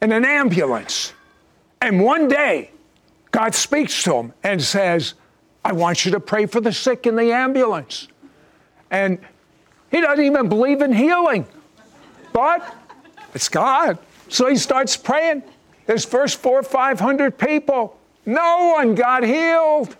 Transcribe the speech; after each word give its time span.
in 0.00 0.12
an 0.12 0.24
ambulance. 0.24 1.12
And 1.80 2.02
one 2.02 2.28
day, 2.28 2.70
God 3.30 3.54
speaks 3.54 4.02
to 4.04 4.14
him 4.14 4.32
and 4.42 4.62
says, 4.62 5.14
I 5.64 5.72
want 5.72 6.04
you 6.04 6.12
to 6.12 6.20
pray 6.20 6.46
for 6.46 6.60
the 6.60 6.72
sick 6.72 7.06
in 7.06 7.16
the 7.16 7.32
ambulance. 7.32 8.08
And 8.90 9.18
he 9.90 10.00
doesn't 10.00 10.24
even 10.24 10.48
believe 10.48 10.82
in 10.82 10.92
healing, 10.92 11.46
but 12.32 12.74
it's 13.34 13.48
God. 13.48 13.98
So 14.28 14.48
he 14.48 14.56
starts 14.56 14.96
praying. 14.96 15.42
His 15.86 16.04
first 16.04 16.38
four 16.38 16.60
or 16.60 16.62
500 16.62 17.38
people, 17.38 17.98
no 18.26 18.74
one 18.76 18.94
got 18.94 19.24
healed. 19.24 19.96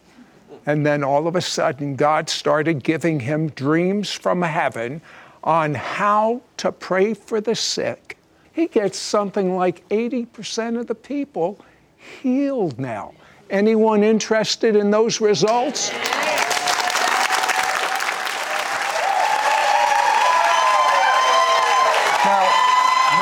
And 0.67 0.85
then 0.85 1.03
all 1.03 1.27
of 1.27 1.35
a 1.35 1.41
sudden, 1.41 1.97
God 1.97 2.29
started 2.29 2.83
giving 2.83 3.21
him 3.21 3.49
dreams 3.51 4.13
from 4.13 4.43
heaven 4.43 5.01
on 5.43 5.75
how 5.75 6.43
to 6.59 6.73
pray 6.73 7.15
for 7.15 7.41
the 7.41 7.55
sick. 7.55 8.18
He 8.59 8.67
gets 8.67 8.99
something 8.99 9.55
like 9.55 9.89
80% 9.89 10.81
of 10.81 10.89
the 10.89 10.95
people 10.97 11.65
healed 11.97 12.77
now. 12.77 13.15
Anyone 13.51 14.03
interested 14.03 14.75
in 14.75 14.91
those 14.91 15.21
results? 15.21 15.93
Now, 15.93 16.03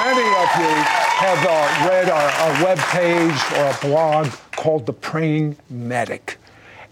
many 0.07 0.27
of 0.41 0.49
you 0.57 0.73
have 1.21 1.45
uh, 1.45 1.87
read 1.87 2.09
our, 2.09 2.31
our 2.31 2.65
web 2.65 2.79
page 2.79 3.39
or 3.59 3.67
a 3.67 3.77
blog 3.83 4.29
called 4.53 4.87
The 4.87 4.95
Praying 4.95 5.55
Medic. 5.69 6.39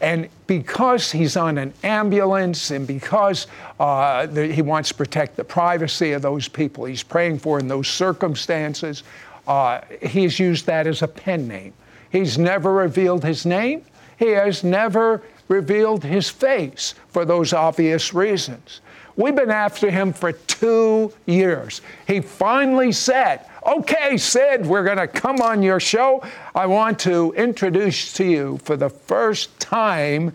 And 0.04 0.28
because 0.46 1.10
he's 1.10 1.34
on 1.34 1.56
an 1.56 1.72
ambulance 1.82 2.70
and 2.70 2.86
because 2.86 3.46
uh, 3.80 4.26
the, 4.26 4.48
he 4.48 4.60
wants 4.60 4.90
to 4.90 4.94
protect 4.96 5.34
the 5.34 5.44
privacy 5.44 6.12
of 6.12 6.20
those 6.20 6.46
people 6.46 6.84
he's 6.84 7.02
praying 7.02 7.38
for 7.38 7.58
in 7.58 7.68
those 7.68 7.88
circumstances, 7.88 9.02
uh, 9.48 9.80
he's 10.02 10.38
used 10.38 10.66
that 10.66 10.86
as 10.86 11.00
a 11.00 11.08
pen 11.08 11.48
name. 11.48 11.72
He's 12.10 12.36
never 12.36 12.70
revealed 12.74 13.24
his 13.24 13.46
name, 13.46 13.82
he 14.18 14.28
has 14.32 14.62
never 14.62 15.22
revealed 15.48 16.04
his 16.04 16.28
face 16.28 16.94
for 17.08 17.24
those 17.24 17.54
obvious 17.54 18.12
reasons. 18.12 18.82
We've 19.16 19.34
been 19.34 19.50
after 19.50 19.90
him 19.90 20.12
for 20.12 20.32
two 20.32 21.12
years. 21.26 21.80
He 22.06 22.20
finally 22.20 22.92
said, 22.92 23.46
Okay, 23.66 24.18
Sid, 24.18 24.66
we're 24.66 24.84
going 24.84 24.98
to 24.98 25.06
come 25.08 25.40
on 25.40 25.62
your 25.62 25.80
show. 25.80 26.22
I 26.54 26.66
want 26.66 26.98
to 27.00 27.32
introduce 27.32 28.12
to 28.14 28.24
you 28.24 28.58
for 28.62 28.76
the 28.76 28.90
first 28.90 29.58
time 29.58 30.34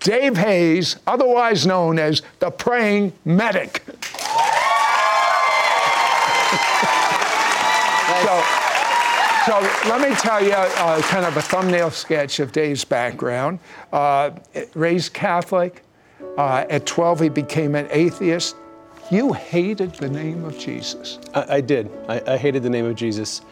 Dave 0.00 0.36
Hayes, 0.36 0.96
otherwise 1.06 1.66
known 1.66 1.98
as 1.98 2.22
the 2.38 2.50
Praying 2.50 3.12
Medic. 3.24 3.82
so, 8.22 8.44
so 9.46 9.60
let 9.88 10.08
me 10.08 10.14
tell 10.16 10.42
you 10.42 10.52
uh, 10.52 11.02
kind 11.02 11.26
of 11.26 11.36
a 11.36 11.42
thumbnail 11.42 11.90
sketch 11.90 12.40
of 12.40 12.52
Dave's 12.52 12.84
background. 12.84 13.58
Uh, 13.92 14.30
raised 14.74 15.12
Catholic. 15.12 15.82
Uh, 16.36 16.64
at 16.70 16.86
12, 16.86 17.20
he 17.20 17.28
became 17.28 17.74
an 17.74 17.86
atheist. 17.90 18.56
You 19.10 19.32
hated 19.32 19.94
the 19.94 20.08
name 20.08 20.44
of 20.44 20.58
Jesus. 20.58 21.18
I, 21.34 21.56
I 21.56 21.60
did. 21.60 21.90
I, 22.08 22.22
I, 22.26 22.36
hated 22.38 22.62
the 22.62 22.70
name 22.70 22.86
of 22.86 22.94
Jesus. 22.94 23.42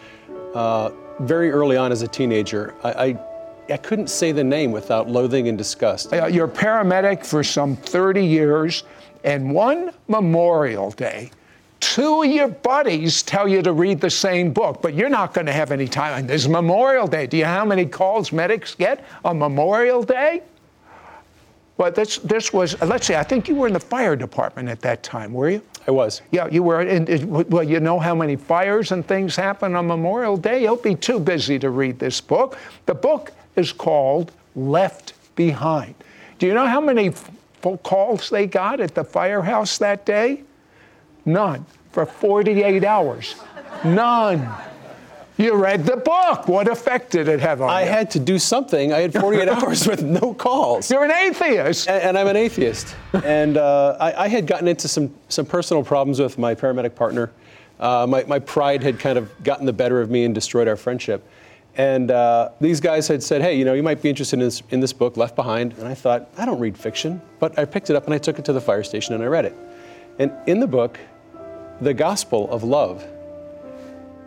Uh, 0.54 0.90
very 1.20 1.50
early 1.50 1.76
on 1.76 1.92
as 1.92 2.00
a 2.02 2.08
teenager, 2.08 2.74
I, 2.82 2.92
I, 2.92 3.18
I, 3.74 3.76
couldn't 3.76 4.08
say 4.08 4.32
the 4.32 4.42
name 4.42 4.72
without 4.72 5.10
loathing 5.10 5.48
and 5.48 5.58
disgust. 5.58 6.12
Uh, 6.12 6.26
you're 6.26 6.46
a 6.46 6.50
paramedic 6.50 7.26
for 7.26 7.44
some 7.44 7.76
30 7.76 8.24
years, 8.24 8.84
and 9.22 9.52
one 9.52 9.92
Memorial 10.08 10.90
Day, 10.92 11.30
two 11.80 12.22
of 12.22 12.30
your 12.30 12.48
buddies 12.48 13.22
tell 13.22 13.46
you 13.46 13.60
to 13.62 13.72
read 13.72 14.00
the 14.00 14.10
same 14.10 14.52
book, 14.52 14.80
but 14.80 14.94
you're 14.94 15.10
not 15.10 15.34
going 15.34 15.46
to 15.46 15.52
have 15.52 15.72
any 15.72 15.88
time. 15.88 16.20
And 16.20 16.28
there's 16.28 16.48
Memorial 16.48 17.06
Day. 17.06 17.26
Do 17.26 17.36
you 17.36 17.44
know 17.44 17.50
how 17.50 17.64
many 17.64 17.84
calls 17.84 18.32
medics 18.32 18.74
get 18.74 19.04
on 19.24 19.38
Memorial 19.38 20.02
Day? 20.02 20.42
But 21.80 21.94
this, 21.94 22.18
this 22.18 22.52
was, 22.52 22.78
let's 22.82 23.06
say, 23.06 23.16
I 23.16 23.22
think 23.22 23.48
you 23.48 23.54
were 23.54 23.66
in 23.66 23.72
the 23.72 23.80
fire 23.80 24.14
department 24.14 24.68
at 24.68 24.82
that 24.82 25.02
time, 25.02 25.32
were 25.32 25.48
you? 25.48 25.62
I 25.88 25.92
was. 25.92 26.20
Yeah, 26.30 26.46
you 26.46 26.62
were. 26.62 26.82
In, 26.82 27.26
well, 27.48 27.64
you 27.64 27.80
know 27.80 27.98
how 27.98 28.14
many 28.14 28.36
fires 28.36 28.92
and 28.92 29.02
things 29.08 29.34
happen 29.34 29.74
on 29.74 29.86
Memorial 29.86 30.36
Day? 30.36 30.60
You'll 30.60 30.76
be 30.76 30.94
too 30.94 31.18
busy 31.18 31.58
to 31.58 31.70
read 31.70 31.98
this 31.98 32.20
book. 32.20 32.58
The 32.84 32.92
book 32.92 33.32
is 33.56 33.72
called 33.72 34.30
Left 34.54 35.14
Behind. 35.36 35.94
Do 36.38 36.46
you 36.46 36.52
know 36.52 36.66
how 36.66 36.82
many 36.82 37.14
calls 37.82 38.28
they 38.28 38.46
got 38.46 38.80
at 38.80 38.94
the 38.94 39.02
firehouse 39.02 39.78
that 39.78 40.04
day? 40.04 40.42
None. 41.24 41.64
For 41.92 42.04
48 42.04 42.84
hours. 42.84 43.36
None. 43.86 44.46
You 45.40 45.54
read 45.54 45.86
the 45.86 45.96
book. 45.96 46.48
What 46.48 46.68
effect 46.68 47.12
did 47.12 47.26
it 47.26 47.40
have 47.40 47.62
on 47.62 47.70
I 47.70 47.80
you? 47.80 47.88
I 47.88 47.90
had 47.90 48.10
to 48.10 48.18
do 48.18 48.38
something. 48.38 48.92
I 48.92 48.98
had 48.98 49.14
48 49.14 49.48
hours 49.48 49.86
with 49.86 50.02
no 50.02 50.34
calls. 50.34 50.90
You're 50.90 51.04
an 51.04 51.10
atheist. 51.10 51.88
And, 51.88 52.02
and 52.02 52.18
I'm 52.18 52.26
an 52.26 52.36
atheist. 52.36 52.94
and 53.24 53.56
uh, 53.56 53.96
I, 53.98 54.24
I, 54.24 54.28
had 54.28 54.46
gotten 54.46 54.68
into 54.68 54.86
some, 54.86 55.14
some 55.30 55.46
personal 55.46 55.82
problems 55.82 56.20
with 56.20 56.36
my 56.36 56.54
paramedic 56.54 56.94
partner. 56.94 57.32
Uh, 57.78 58.06
my, 58.06 58.22
my 58.24 58.38
pride 58.38 58.82
had 58.82 58.98
kind 58.98 59.16
of 59.16 59.32
gotten 59.42 59.64
the 59.64 59.72
better 59.72 60.02
of 60.02 60.10
me 60.10 60.24
and 60.24 60.34
destroyed 60.34 60.68
our 60.68 60.76
friendship. 60.76 61.26
And 61.74 62.10
uh, 62.10 62.50
these 62.60 62.78
guys 62.78 63.08
had 63.08 63.22
said, 63.22 63.40
hey, 63.40 63.56
you 63.56 63.64
know, 63.64 63.72
you 63.72 63.82
might 63.82 64.02
be 64.02 64.10
interested 64.10 64.40
in 64.40 64.40
this, 64.40 64.62
in 64.68 64.80
this 64.80 64.92
book, 64.92 65.16
Left 65.16 65.36
Behind. 65.36 65.72
And 65.78 65.88
I 65.88 65.94
thought, 65.94 66.28
I 66.36 66.44
don't 66.44 66.60
read 66.60 66.76
fiction. 66.76 67.22
But 67.38 67.58
I 67.58 67.64
picked 67.64 67.88
it 67.88 67.96
up 67.96 68.04
and 68.04 68.12
I 68.12 68.18
took 68.18 68.38
it 68.38 68.44
to 68.44 68.52
the 68.52 68.60
fire 68.60 68.84
station 68.84 69.14
and 69.14 69.24
I 69.24 69.26
read 69.26 69.46
it. 69.46 69.56
And 70.18 70.32
in 70.46 70.60
the 70.60 70.66
book, 70.66 71.00
the 71.80 71.94
gospel 71.94 72.50
of 72.50 72.62
love 72.62 73.02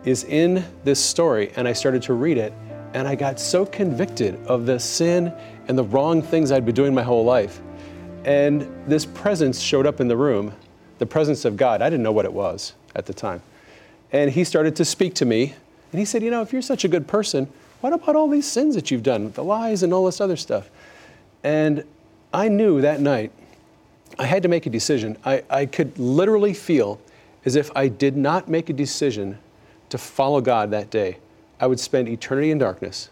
is 0.04 0.24
in 0.24 0.64
this 0.84 1.02
story, 1.02 1.52
and 1.56 1.66
I 1.66 1.72
started 1.72 2.02
to 2.02 2.14
read 2.14 2.38
it, 2.38 2.52
and 2.92 3.08
I 3.08 3.14
got 3.14 3.40
so 3.40 3.66
convicted 3.66 4.38
of 4.46 4.66
the 4.66 4.78
sin 4.78 5.32
and 5.68 5.76
the 5.76 5.84
wrong 5.84 6.22
things 6.22 6.52
I'd 6.52 6.64
been 6.64 6.74
doing 6.74 6.94
my 6.94 7.02
whole 7.02 7.24
life. 7.24 7.60
And 8.24 8.68
this 8.86 9.04
presence 9.04 9.60
showed 9.60 9.86
up 9.86 10.00
in 10.00 10.08
the 10.08 10.16
room, 10.16 10.52
the 10.98 11.06
presence 11.06 11.44
of 11.44 11.56
God. 11.56 11.82
I 11.82 11.90
didn't 11.90 12.02
know 12.02 12.12
what 12.12 12.24
it 12.24 12.32
was 12.32 12.74
at 12.94 13.06
the 13.06 13.14
time. 13.14 13.42
And 14.12 14.30
he 14.30 14.44
started 14.44 14.76
to 14.76 14.84
speak 14.84 15.14
to 15.14 15.24
me, 15.24 15.54
and 15.92 15.98
he 15.98 16.04
said, 16.04 16.22
You 16.22 16.30
know, 16.30 16.42
if 16.42 16.52
you're 16.52 16.62
such 16.62 16.84
a 16.84 16.88
good 16.88 17.06
person, 17.06 17.48
what 17.80 17.92
about 17.92 18.16
all 18.16 18.28
these 18.28 18.46
sins 18.46 18.74
that 18.74 18.90
you've 18.90 19.02
done, 19.02 19.32
the 19.32 19.44
lies 19.44 19.82
and 19.82 19.92
all 19.92 20.06
this 20.06 20.20
other 20.20 20.36
stuff? 20.36 20.70
And 21.42 21.84
I 22.32 22.48
knew 22.48 22.80
that 22.80 23.00
night 23.00 23.32
I 24.18 24.26
had 24.26 24.42
to 24.44 24.48
make 24.48 24.66
a 24.66 24.70
decision. 24.70 25.16
I, 25.24 25.42
I 25.50 25.66
could 25.66 25.98
literally 25.98 26.54
feel 26.54 27.00
as 27.44 27.56
if 27.56 27.70
I 27.76 27.88
did 27.88 28.16
not 28.16 28.48
make 28.48 28.70
a 28.70 28.72
decision 28.72 29.38
to 29.90 29.98
follow 29.98 30.40
God 30.40 30.70
that 30.70 30.90
day, 30.90 31.18
I 31.60 31.66
would 31.66 31.80
spend 31.80 32.08
eternity 32.08 32.50
in 32.50 32.58
darkness. 32.58 33.10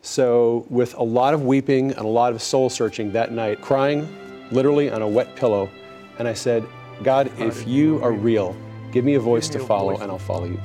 So, 0.00 0.66
with 0.68 0.94
a 0.94 1.02
lot 1.02 1.32
of 1.32 1.44
weeping 1.44 1.90
and 1.92 2.00
a 2.00 2.08
lot 2.08 2.32
of 2.32 2.42
soul 2.42 2.68
searching 2.68 3.12
that 3.12 3.30
night, 3.30 3.60
crying 3.60 4.08
literally 4.50 4.90
on 4.90 5.02
a 5.02 5.08
wet 5.08 5.36
pillow, 5.36 5.70
and 6.18 6.26
I 6.26 6.34
said, 6.34 6.66
God, 7.02 7.30
if 7.38 7.66
you 7.66 8.02
are 8.02 8.12
real, 8.12 8.56
give 8.90 9.04
me 9.04 9.14
a 9.14 9.20
voice 9.20 9.48
to 9.50 9.58
follow, 9.58 9.96
and 9.98 10.10
I'll 10.10 10.18
follow 10.18 10.46
you. 10.46 10.60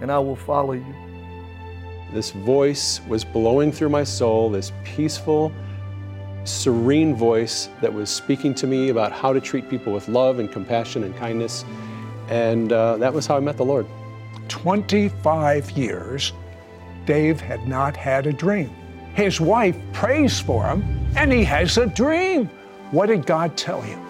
And 0.00 0.10
I 0.10 0.18
will 0.18 0.36
follow 0.36 0.72
you. 0.72 0.94
This 2.12 2.30
voice 2.30 3.00
was 3.08 3.24
blowing 3.24 3.72
through 3.72 3.88
my 3.88 4.04
soul, 4.04 4.50
this 4.50 4.72
peaceful, 4.84 5.52
serene 6.44 7.14
voice 7.14 7.68
that 7.80 7.92
was 7.92 8.10
speaking 8.10 8.54
to 8.54 8.66
me 8.66 8.90
about 8.90 9.12
how 9.12 9.32
to 9.32 9.40
treat 9.40 9.68
people 9.68 9.92
with 9.92 10.08
love 10.08 10.38
and 10.38 10.50
compassion 10.50 11.04
and 11.04 11.16
kindness. 11.16 11.64
And 12.28 12.72
uh, 12.72 12.96
that 12.98 13.12
was 13.12 13.26
how 13.26 13.36
I 13.36 13.40
met 13.40 13.56
the 13.56 13.64
Lord. 13.64 13.86
25 14.48 15.70
years 15.72 16.32
Dave 17.06 17.40
had 17.40 17.66
not 17.68 17.96
had 17.96 18.26
a 18.26 18.32
dream. 18.32 18.68
His 19.14 19.40
wife 19.40 19.76
prays 19.92 20.40
for 20.40 20.66
him, 20.66 20.82
and 21.16 21.32
he 21.32 21.44
has 21.44 21.78
a 21.78 21.86
dream. 21.86 22.50
What 22.90 23.06
did 23.06 23.24
God 23.24 23.56
tell 23.56 23.80
him? 23.80 24.00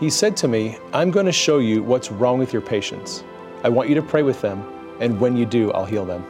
He 0.00 0.08
said 0.08 0.36
to 0.38 0.48
me, 0.48 0.78
I'm 0.92 1.10
going 1.10 1.26
to 1.26 1.32
show 1.32 1.58
you 1.58 1.82
what's 1.82 2.10
wrong 2.10 2.38
with 2.38 2.52
your 2.52 2.62
patients. 2.62 3.24
I 3.62 3.68
want 3.68 3.88
you 3.88 3.94
to 3.96 4.02
pray 4.02 4.22
with 4.22 4.40
them, 4.40 4.64
and 5.00 5.20
when 5.20 5.36
you 5.36 5.44
do, 5.44 5.72
I'll 5.72 5.84
heal 5.84 6.04
them. 6.04 6.24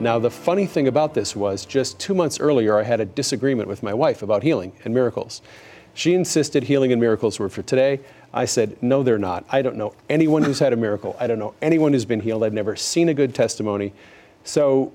Now, 0.00 0.18
the 0.18 0.30
funny 0.30 0.66
thing 0.66 0.88
about 0.88 1.14
this 1.14 1.36
was 1.36 1.64
just 1.64 2.00
two 2.00 2.14
months 2.14 2.40
earlier, 2.40 2.78
I 2.78 2.82
had 2.82 3.00
a 3.00 3.04
disagreement 3.04 3.68
with 3.68 3.82
my 3.82 3.94
wife 3.94 4.22
about 4.22 4.42
healing 4.42 4.72
and 4.84 4.92
miracles. 4.92 5.42
She 5.94 6.14
insisted 6.14 6.64
healing 6.64 6.92
and 6.92 7.00
miracles 7.00 7.38
were 7.38 7.48
for 7.48 7.62
today. 7.62 8.00
I 8.32 8.46
said, 8.46 8.82
No, 8.82 9.02
they're 9.02 9.18
not. 9.18 9.44
I 9.50 9.62
don't 9.62 9.76
know 9.76 9.94
anyone 10.08 10.42
who's 10.42 10.58
had 10.58 10.72
a 10.72 10.76
miracle. 10.76 11.16
I 11.20 11.26
don't 11.26 11.38
know 11.38 11.54
anyone 11.60 11.92
who's 11.92 12.04
been 12.04 12.20
healed. 12.20 12.44
I've 12.44 12.52
never 12.52 12.76
seen 12.76 13.08
a 13.08 13.14
good 13.14 13.34
testimony. 13.34 13.92
So, 14.44 14.92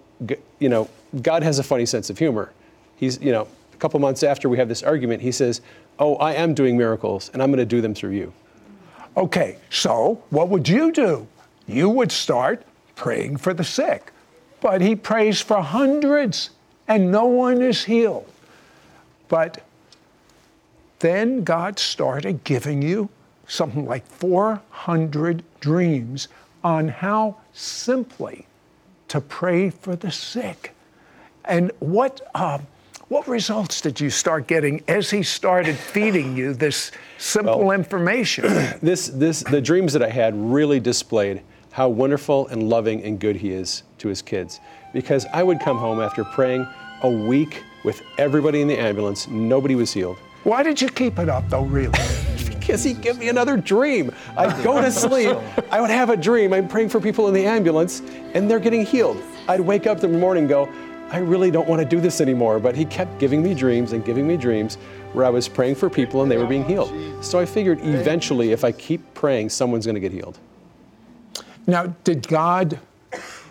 you 0.59 0.69
know, 0.69 0.89
God 1.21 1.43
has 1.43 1.59
a 1.59 1.63
funny 1.63 1.85
sense 1.85 2.09
of 2.09 2.17
humor. 2.17 2.51
He's, 2.95 3.21
you 3.21 3.31
know, 3.31 3.47
a 3.73 3.77
couple 3.77 3.99
months 3.99 4.23
after 4.23 4.49
we 4.49 4.57
have 4.57 4.67
this 4.67 4.83
argument, 4.83 5.21
he 5.21 5.31
says, 5.31 5.61
Oh, 5.99 6.15
I 6.15 6.33
am 6.33 6.53
doing 6.53 6.77
miracles, 6.77 7.29
and 7.33 7.41
I'm 7.41 7.49
going 7.49 7.59
to 7.59 7.65
do 7.65 7.81
them 7.81 7.93
through 7.93 8.11
you. 8.11 8.33
Okay, 9.15 9.57
so 9.69 10.23
what 10.29 10.49
would 10.49 10.67
you 10.67 10.91
do? 10.91 11.27
You 11.67 11.89
would 11.89 12.11
start 12.11 12.63
praying 12.95 13.37
for 13.37 13.53
the 13.53 13.63
sick 13.63 14.11
but 14.61 14.81
he 14.81 14.95
prays 14.95 15.41
for 15.41 15.61
hundreds 15.61 16.51
and 16.87 17.11
no 17.11 17.25
one 17.25 17.61
is 17.61 17.83
healed. 17.83 18.29
But 19.27 19.63
then 20.99 21.43
God 21.43 21.79
started 21.79 22.43
giving 22.43 22.81
you 22.81 23.09
something 23.47 23.85
like 23.85 24.05
400 24.05 25.43
dreams 25.59 26.27
on 26.63 26.87
how 26.89 27.37
simply 27.53 28.47
to 29.07 29.21
pray 29.21 29.69
for 29.69 29.95
the 29.95 30.11
sick. 30.11 30.73
And 31.45 31.71
what, 31.79 32.29
uh, 32.35 32.59
what 33.07 33.27
results 33.27 33.79
did 33.79 34.01
you 34.01 34.09
start 34.09 34.47
getting 34.47 34.83
as 34.87 35.09
he 35.09 35.23
started 35.23 35.77
feeding 35.77 36.35
you 36.35 36.53
this 36.53 36.91
simple 37.17 37.59
well, 37.59 37.71
information? 37.71 38.45
This, 38.81 39.07
this, 39.07 39.41
the 39.43 39.61
dreams 39.61 39.93
that 39.93 40.03
I 40.03 40.09
had 40.09 40.35
really 40.35 40.79
displayed 40.79 41.41
how 41.71 41.87
wonderful 41.89 42.47
and 42.47 42.69
loving 42.69 43.03
and 43.03 43.19
good 43.19 43.35
he 43.35 43.51
is 43.51 43.83
to 43.99 44.07
his 44.07 44.21
kids. 44.21 44.59
Because 44.93 45.25
I 45.31 45.43
would 45.43 45.59
come 45.59 45.77
home 45.77 46.01
after 46.01 46.23
praying 46.23 46.67
a 47.03 47.09
week 47.09 47.63
with 47.83 48.01
everybody 48.17 48.61
in 48.61 48.67
the 48.67 48.77
ambulance, 48.77 49.27
nobody 49.27 49.75
was 49.75 49.93
healed. 49.93 50.17
Why 50.47 50.63
did 50.63 50.81
you 50.81 50.87
keep 50.87 51.19
it 51.19 51.27
up 51.27 51.49
though, 51.49 51.63
really? 51.63 51.91
because 52.49 52.81
he'd 52.81 53.01
give 53.01 53.17
me 53.17 53.27
another 53.27 53.57
dream. 53.57 54.13
I'd 54.37 54.63
go 54.63 54.79
to 54.79 54.89
sleep, 54.89 55.35
I 55.69 55.81
would 55.81 55.89
have 55.89 56.09
a 56.09 56.15
dream, 56.15 56.53
I'm 56.53 56.69
praying 56.69 56.87
for 56.87 57.01
people 57.01 57.27
in 57.27 57.33
the 57.33 57.45
ambulance, 57.45 58.01
and 58.33 58.49
they're 58.49 58.61
getting 58.61 58.85
healed. 58.85 59.21
I'd 59.49 59.59
wake 59.59 59.87
up 59.87 60.01
in 60.05 60.13
the 60.13 60.17
morning 60.17 60.43
and 60.43 60.49
go, 60.49 60.69
I 61.11 61.17
really 61.17 61.51
don't 61.51 61.67
want 61.67 61.81
to 61.81 61.85
do 61.85 61.99
this 61.99 62.21
anymore. 62.21 62.61
But 62.61 62.77
he 62.77 62.85
kept 62.85 63.19
giving 63.19 63.43
me 63.43 63.53
dreams 63.53 63.91
and 63.91 64.05
giving 64.05 64.25
me 64.25 64.37
dreams 64.37 64.75
where 65.11 65.25
I 65.25 65.29
was 65.29 65.49
praying 65.49 65.75
for 65.75 65.89
people 65.89 66.21
and 66.21 66.31
they 66.31 66.37
were 66.37 66.47
being 66.47 66.63
healed. 66.63 66.93
So 67.21 67.39
I 67.39 67.45
figured 67.45 67.81
eventually, 67.81 68.53
if 68.53 68.63
I 68.63 68.71
keep 68.71 69.01
praying, 69.15 69.49
someone's 69.49 69.85
going 69.85 69.95
to 69.95 70.01
get 70.01 70.13
healed. 70.13 70.39
Now, 71.67 71.87
did 72.05 72.25
God, 72.25 72.79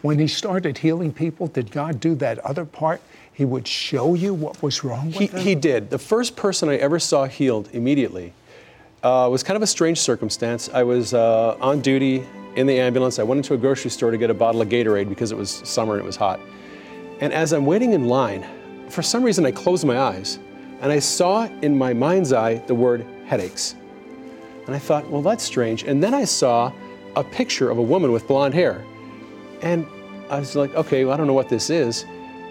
when 0.01 0.19
He 0.19 0.29
started 0.29 0.79
healing 0.79 1.13
people, 1.13 1.47
did 1.47 1.71
God 1.71 2.01
do 2.01 2.15
that 2.15 2.39
other 2.39 2.65
part? 2.65 3.03
He 3.37 3.44
would 3.44 3.69
show 3.69 4.15
you 4.15 4.33
what 4.33 4.62
was 4.62 4.83
wrong 4.83 5.09
with 5.09 5.17
he, 5.17 5.27
them? 5.27 5.41
He 5.43 5.55
did. 5.55 5.91
The 5.91 5.99
first 5.99 6.37
person 6.37 6.71
I 6.71 6.77
ever 6.77 6.99
saw 6.99 7.27
healed 7.27 7.69
immediately 7.75 8.33
uh, 9.03 9.29
was 9.31 9.43
kind 9.43 9.59
of 9.59 9.62
a 9.62 9.67
strange 9.67 10.00
circumstance. 10.00 10.71
I 10.73 10.83
was 10.85 11.12
uh, 11.12 11.55
on 11.61 11.83
duty 11.83 12.25
in 12.55 12.67
the 12.67 12.81
ambulance. 12.81 13.19
I 13.19 13.25
went 13.25 13.37
into 13.37 13.53
a 13.53 13.59
grocery 13.59 13.91
store 13.91 14.11
to 14.11 14.17
get 14.17 14.31
a 14.31 14.35
bottle 14.35 14.62
of 14.62 14.71
Gatorade 14.71 15.11
because 15.11 15.33
it 15.33 15.37
was 15.37 15.50
summer 15.50 15.97
and 15.97 16.03
it 16.03 16.06
was 16.06 16.17
hot. 16.17 16.41
And 17.21 17.31
as 17.31 17.53
I'm 17.53 17.67
waiting 17.67 17.93
in 17.93 18.09
line, 18.09 18.47
for 18.88 19.03
some 19.03 19.23
reason 19.23 19.44
I 19.44 19.50
closed 19.50 19.85
my 19.85 19.99
eyes 19.99 20.38
and 20.81 20.91
I 20.91 20.99
saw 20.99 21.44
in 21.61 21.77
my 21.77 21.93
mind's 21.93 22.33
eye 22.33 22.55
the 22.67 22.75
word 22.75 23.05
headaches. 23.27 23.75
And 24.65 24.75
I 24.75 24.79
thought, 24.79 25.11
well, 25.11 25.21
that's 25.21 25.44
strange. 25.44 25.83
And 25.83 26.03
then 26.03 26.15
I 26.15 26.25
saw 26.25 26.73
a 27.17 27.23
picture 27.23 27.71
of 27.71 27.77
a 27.77 27.83
woman 27.83 28.12
with 28.12 28.27
blonde 28.27 28.55
hair. 28.55 28.83
And 29.61 29.87
I 30.31 30.38
was 30.38 30.56
like, 30.56 30.75
okay, 30.75 31.05
well, 31.05 31.12
I 31.12 31.19
don't 31.19 31.27
know 31.27 31.35
what 31.35 31.50
this 31.50 31.69
is. 31.69 32.06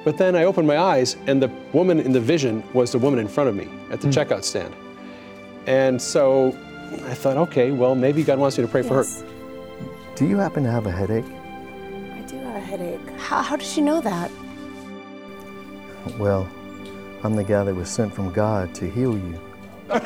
But 0.05 0.19
then 0.19 0.35
I 0.35 0.43
opened 0.43 0.67
my 0.67 0.77
eyes, 0.77 1.17
and 1.25 1.41
the 1.41 1.47
woman 1.73 1.99
in 1.99 2.11
the 2.11 2.19
vision 2.21 2.63
was 2.73 2.91
the 2.91 2.99
woman 2.99 3.19
in 3.19 3.27
front 3.27 3.49
of 3.49 3.55
me 3.55 3.67
at 3.89 4.01
the 4.01 4.07
mm. 4.07 4.13
checkout 4.13 4.43
stand. 4.43 4.73
And 5.65 5.99
so 5.99 6.49
I 7.07 7.15
thought, 7.15 7.37
okay, 7.37 7.71
well, 7.71 7.95
maybe 7.95 8.23
God 8.23 8.37
wants 8.37 8.55
me 8.57 8.63
to 8.63 8.67
pray 8.67 8.83
yes. 8.83 8.87
for 8.87 9.03
her. 9.03 10.15
Do 10.15 10.27
you 10.27 10.37
happen 10.37 10.63
to 10.63 10.71
have 10.71 10.85
a 10.85 10.91
headache? 10.91 11.25
I 11.25 12.21
do 12.27 12.37
have 12.37 12.55
a 12.55 12.59
headache. 12.59 13.09
How, 13.17 13.41
how 13.41 13.55
did 13.55 13.75
you 13.75 13.81
know 13.81 13.99
that? 14.01 14.29
Well, 16.19 16.47
I'm 17.23 17.35
the 17.35 17.43
guy 17.43 17.63
that 17.63 17.73
was 17.73 17.89
sent 17.89 18.13
from 18.13 18.31
God 18.31 18.75
to 18.75 18.87
heal 18.87 19.17
you. 19.17 19.41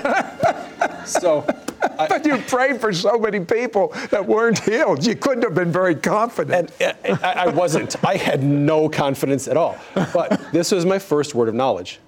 so 1.05 1.45
but 2.07 2.25
you 2.25 2.37
prayed 2.37 2.79
for 2.79 2.93
so 2.93 3.17
many 3.17 3.39
people 3.41 3.89
that 4.11 4.25
weren't 4.25 4.59
healed. 4.59 5.05
You 5.05 5.15
couldn't 5.15 5.43
have 5.43 5.55
been 5.55 5.71
very 5.71 5.95
confident. 5.95 6.71
And, 6.79 6.95
and 7.03 7.19
I 7.23 7.49
wasn't. 7.49 8.01
I 8.03 8.15
had 8.15 8.43
no 8.43 8.87
confidence 8.87 9.47
at 9.47 9.57
all. 9.57 9.77
But 9.93 10.51
this 10.51 10.71
was 10.71 10.85
my 10.85 10.99
first 10.99 11.35
word 11.35 11.49
of 11.49 11.55
knowledge. 11.55 11.99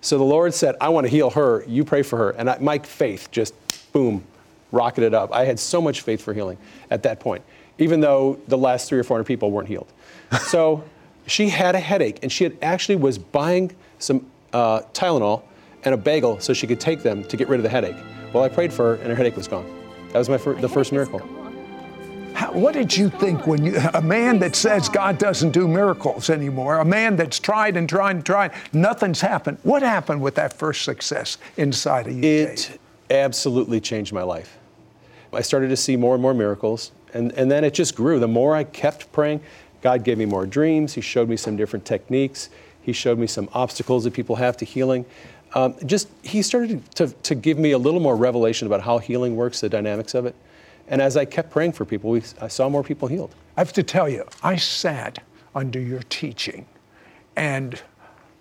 So 0.00 0.16
the 0.16 0.24
Lord 0.24 0.54
said, 0.54 0.76
I 0.80 0.90
want 0.90 1.06
to 1.06 1.10
heal 1.10 1.30
her. 1.30 1.64
You 1.66 1.84
pray 1.84 2.02
for 2.02 2.16
her. 2.16 2.30
And 2.30 2.48
I, 2.48 2.58
my 2.58 2.78
faith 2.78 3.30
just, 3.32 3.54
boom, 3.92 4.24
rocketed 4.70 5.14
up. 5.14 5.32
I 5.32 5.44
had 5.44 5.58
so 5.58 5.80
much 5.80 6.02
faith 6.02 6.22
for 6.22 6.32
healing 6.32 6.58
at 6.90 7.02
that 7.02 7.20
point, 7.20 7.42
even 7.78 8.00
though 8.00 8.38
the 8.46 8.58
last 8.58 8.88
three 8.88 8.98
or 8.98 9.04
400 9.04 9.24
people 9.24 9.50
weren't 9.50 9.68
healed. 9.68 9.92
So 10.42 10.84
she 11.26 11.48
had 11.48 11.74
a 11.74 11.80
headache, 11.80 12.20
and 12.22 12.30
she 12.30 12.44
had 12.44 12.56
actually 12.62 12.96
was 12.96 13.18
buying 13.18 13.74
some 13.98 14.26
uh, 14.52 14.80
Tylenol 14.92 15.42
and 15.84 15.94
a 15.94 15.96
bagel 15.96 16.40
so 16.40 16.52
she 16.52 16.66
could 16.66 16.80
take 16.80 17.02
them 17.02 17.24
to 17.24 17.36
get 17.36 17.48
rid 17.48 17.58
of 17.58 17.64
the 17.64 17.68
headache. 17.68 17.96
Well, 18.32 18.44
I 18.44 18.48
prayed 18.48 18.72
for 18.72 18.96
her, 18.96 19.02
and 19.02 19.08
her 19.08 19.14
headache 19.14 19.36
was 19.36 19.48
gone. 19.48 19.66
That 20.12 20.18
was 20.18 20.28
my 20.28 20.38
fir- 20.38 20.54
the 20.54 20.68
first 20.68 20.92
miracle. 20.92 21.20
How, 22.34 22.52
what 22.52 22.74
did 22.74 22.96
you 22.96 23.08
think 23.10 23.46
when 23.46 23.64
you, 23.64 23.78
a 23.94 24.02
man 24.02 24.38
that 24.40 24.54
says 24.54 24.88
God 24.88 25.18
doesn't 25.18 25.50
do 25.50 25.66
miracles 25.66 26.30
anymore, 26.30 26.78
a 26.78 26.84
man 26.84 27.16
that's 27.16 27.38
tried 27.38 27.76
and 27.76 27.88
tried 27.88 28.16
and 28.16 28.24
tried, 28.24 28.52
nothing's 28.72 29.20
happened? 29.20 29.58
What 29.62 29.82
happened 29.82 30.20
with 30.20 30.34
that 30.36 30.52
first 30.52 30.84
success 30.84 31.38
inside 31.56 32.06
of 32.06 32.12
you? 32.12 32.22
It 32.22 32.78
absolutely 33.10 33.80
changed 33.80 34.12
my 34.12 34.22
life. 34.22 34.56
I 35.32 35.42
started 35.42 35.68
to 35.68 35.76
see 35.76 35.96
more 35.96 36.14
and 36.14 36.22
more 36.22 36.34
miracles, 36.34 36.92
and, 37.12 37.32
and 37.32 37.50
then 37.50 37.64
it 37.64 37.74
just 37.74 37.94
grew. 37.94 38.20
The 38.20 38.28
more 38.28 38.54
I 38.54 38.64
kept 38.64 39.10
praying, 39.12 39.40
God 39.82 40.04
gave 40.04 40.18
me 40.18 40.26
more 40.26 40.46
dreams. 40.46 40.94
He 40.94 41.00
showed 41.00 41.28
me 41.28 41.36
some 41.36 41.56
different 41.56 41.84
techniques. 41.84 42.50
He 42.82 42.92
showed 42.92 43.18
me 43.18 43.26
some 43.26 43.48
obstacles 43.52 44.04
that 44.04 44.14
people 44.14 44.36
have 44.36 44.56
to 44.58 44.64
healing 44.64 45.04
um, 45.54 45.74
just 45.86 46.08
he 46.22 46.42
started 46.42 46.82
to, 46.96 47.08
to 47.08 47.34
give 47.34 47.58
me 47.58 47.72
a 47.72 47.78
little 47.78 48.00
more 48.00 48.16
revelation 48.16 48.66
about 48.66 48.82
how 48.82 48.98
healing 48.98 49.36
works, 49.36 49.60
the 49.60 49.68
dynamics 49.68 50.14
of 50.14 50.26
it. 50.26 50.34
And 50.88 51.02
as 51.02 51.16
I 51.16 51.24
kept 51.24 51.50
praying 51.50 51.72
for 51.72 51.84
people, 51.84 52.10
we, 52.10 52.22
I 52.40 52.48
saw 52.48 52.68
more 52.68 52.82
people 52.82 53.08
healed. 53.08 53.34
I 53.56 53.60
have 53.60 53.72
to 53.74 53.82
tell 53.82 54.08
you, 54.08 54.24
I 54.42 54.56
sat 54.56 55.22
under 55.54 55.80
your 55.80 56.02
teaching, 56.08 56.66
and 57.36 57.80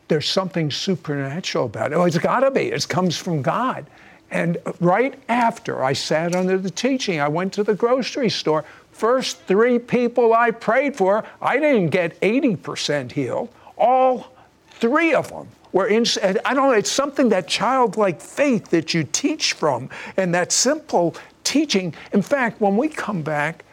there's 0.08 0.30
something 0.30 0.72
supernatural 0.72 1.66
about 1.66 1.92
it. 1.92 1.96
Oh, 1.96 2.04
it's 2.04 2.18
got 2.18 2.42
to 2.42 2.52
be. 2.52 2.68
It 2.68 2.88
comes 2.88 3.18
from 3.18 3.42
God. 3.42 3.86
And 4.30 4.58
right 4.80 5.18
after 5.30 5.84
I 5.84 5.94
sat 5.94 6.36
under 6.36 6.58
the 6.58 6.70
teaching, 6.70 7.20
I 7.20 7.28
went 7.28 7.54
to 7.54 7.64
the 7.64 7.74
grocery 7.74 8.30
store. 8.30 8.66
First 8.92 9.40
three 9.44 9.80
people 9.80 10.34
I 10.34 10.52
prayed 10.52 10.96
for, 10.96 11.24
I 11.42 11.60
didn't 11.60 11.90
get 11.90 12.20
80% 12.22 13.12
healed. 13.12 13.50
All 13.78 14.32
three 14.70 15.14
of 15.14 15.30
them 15.30 15.48
where 15.72 15.88
in, 15.88 16.06
I 16.24 16.54
don't 16.54 16.70
know, 16.70 16.72
it's 16.72 16.92
something 16.92 17.30
that 17.30 17.48
childlike 17.48 18.22
faith 18.22 18.70
that 18.70 18.94
you 18.94 19.04
teach 19.04 19.54
from 19.54 19.90
and 20.16 20.34
that 20.34 20.52
simple 20.52 21.16
teaching. 21.44 21.94
In 22.14 22.22
fact, 22.22 22.62
when 22.62 22.78
we 22.78 22.88
come 22.88 23.22
back, 23.22 23.64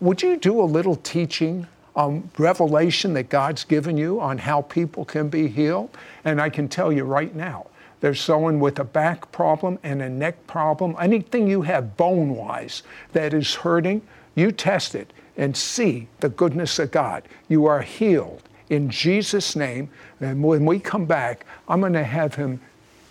would 0.00 0.22
you 0.22 0.36
do 0.36 0.60
a 0.60 0.64
little 0.64 0.96
teaching 0.96 1.66
on 1.96 2.28
revelation 2.38 3.14
that 3.14 3.28
God's 3.28 3.64
given 3.64 3.96
you 3.96 4.20
on 4.20 4.38
how 4.38 4.62
people 4.62 5.04
can 5.04 5.28
be 5.28 5.48
healed? 5.48 5.96
And 6.24 6.40
I 6.40 6.50
can 6.50 6.68
tell 6.68 6.92
you 6.92 7.04
right 7.04 7.34
now, 7.34 7.66
there's 8.00 8.20
someone 8.20 8.60
with 8.60 8.78
a 8.80 8.84
back 8.84 9.32
problem 9.32 9.78
and 9.82 10.02
a 10.02 10.08
neck 10.08 10.46
problem, 10.46 10.94
anything 11.00 11.48
you 11.48 11.62
have 11.62 11.96
bone 11.96 12.36
wise 12.36 12.82
that 13.12 13.32
is 13.32 13.54
hurting, 13.54 14.02
you 14.34 14.52
test 14.52 14.94
it 14.94 15.12
and 15.36 15.56
see 15.56 16.08
the 16.20 16.28
goodness 16.28 16.78
of 16.78 16.90
God. 16.90 17.22
You 17.48 17.66
are 17.66 17.80
healed 17.80 18.42
in 18.74 18.90
Jesus' 18.90 19.56
name. 19.56 19.88
And 20.20 20.42
when 20.42 20.66
we 20.66 20.78
come 20.78 21.06
back, 21.06 21.46
I'm 21.68 21.80
going 21.80 21.92
to 21.94 22.04
have 22.04 22.34
him 22.34 22.60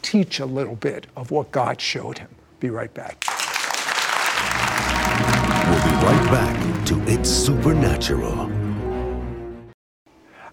teach 0.01 0.39
a 0.39 0.45
little 0.45 0.75
bit 0.75 1.07
of 1.15 1.31
what 1.31 1.51
God 1.51 1.79
showed 1.79 2.19
him. 2.19 2.29
Be 2.59 2.69
right 2.69 2.93
back. 2.93 3.23
We'll 5.67 5.85
be 5.85 6.05
right 6.05 6.31
back 6.31 6.85
to 6.87 7.01
It's 7.07 7.29
Supernatural. 7.29 8.51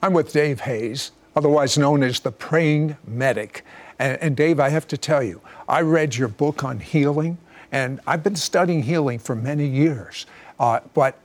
I'm 0.03 0.15
with 0.15 0.33
Dave 0.33 0.61
Hayes, 0.61 1.11
otherwise 1.37 1.77
known 1.77 2.03
as 2.03 2.21
the 2.21 2.33
praying 2.33 2.97
medic. 3.07 3.65
And, 3.99 4.19
and, 4.23 4.37
Dave, 4.37 4.59
I 4.59 4.71
have 4.71 4.89
to 4.89 4.97
tell 4.97 5.23
you, 5.23 5.43
I 5.69 5.83
read 5.83 6.17
your 6.17 6.29
book 6.29 6.65
on 6.65 6.81
healing, 6.81 7.37
and 7.71 8.01
I've 8.07 8.23
been 8.23 8.37
studying 8.37 8.83
healing 8.83 9.19
for 9.19 9.37
many 9.37 9.67
years. 9.67 10.25
Uh, 10.59 10.81
but 10.95 11.19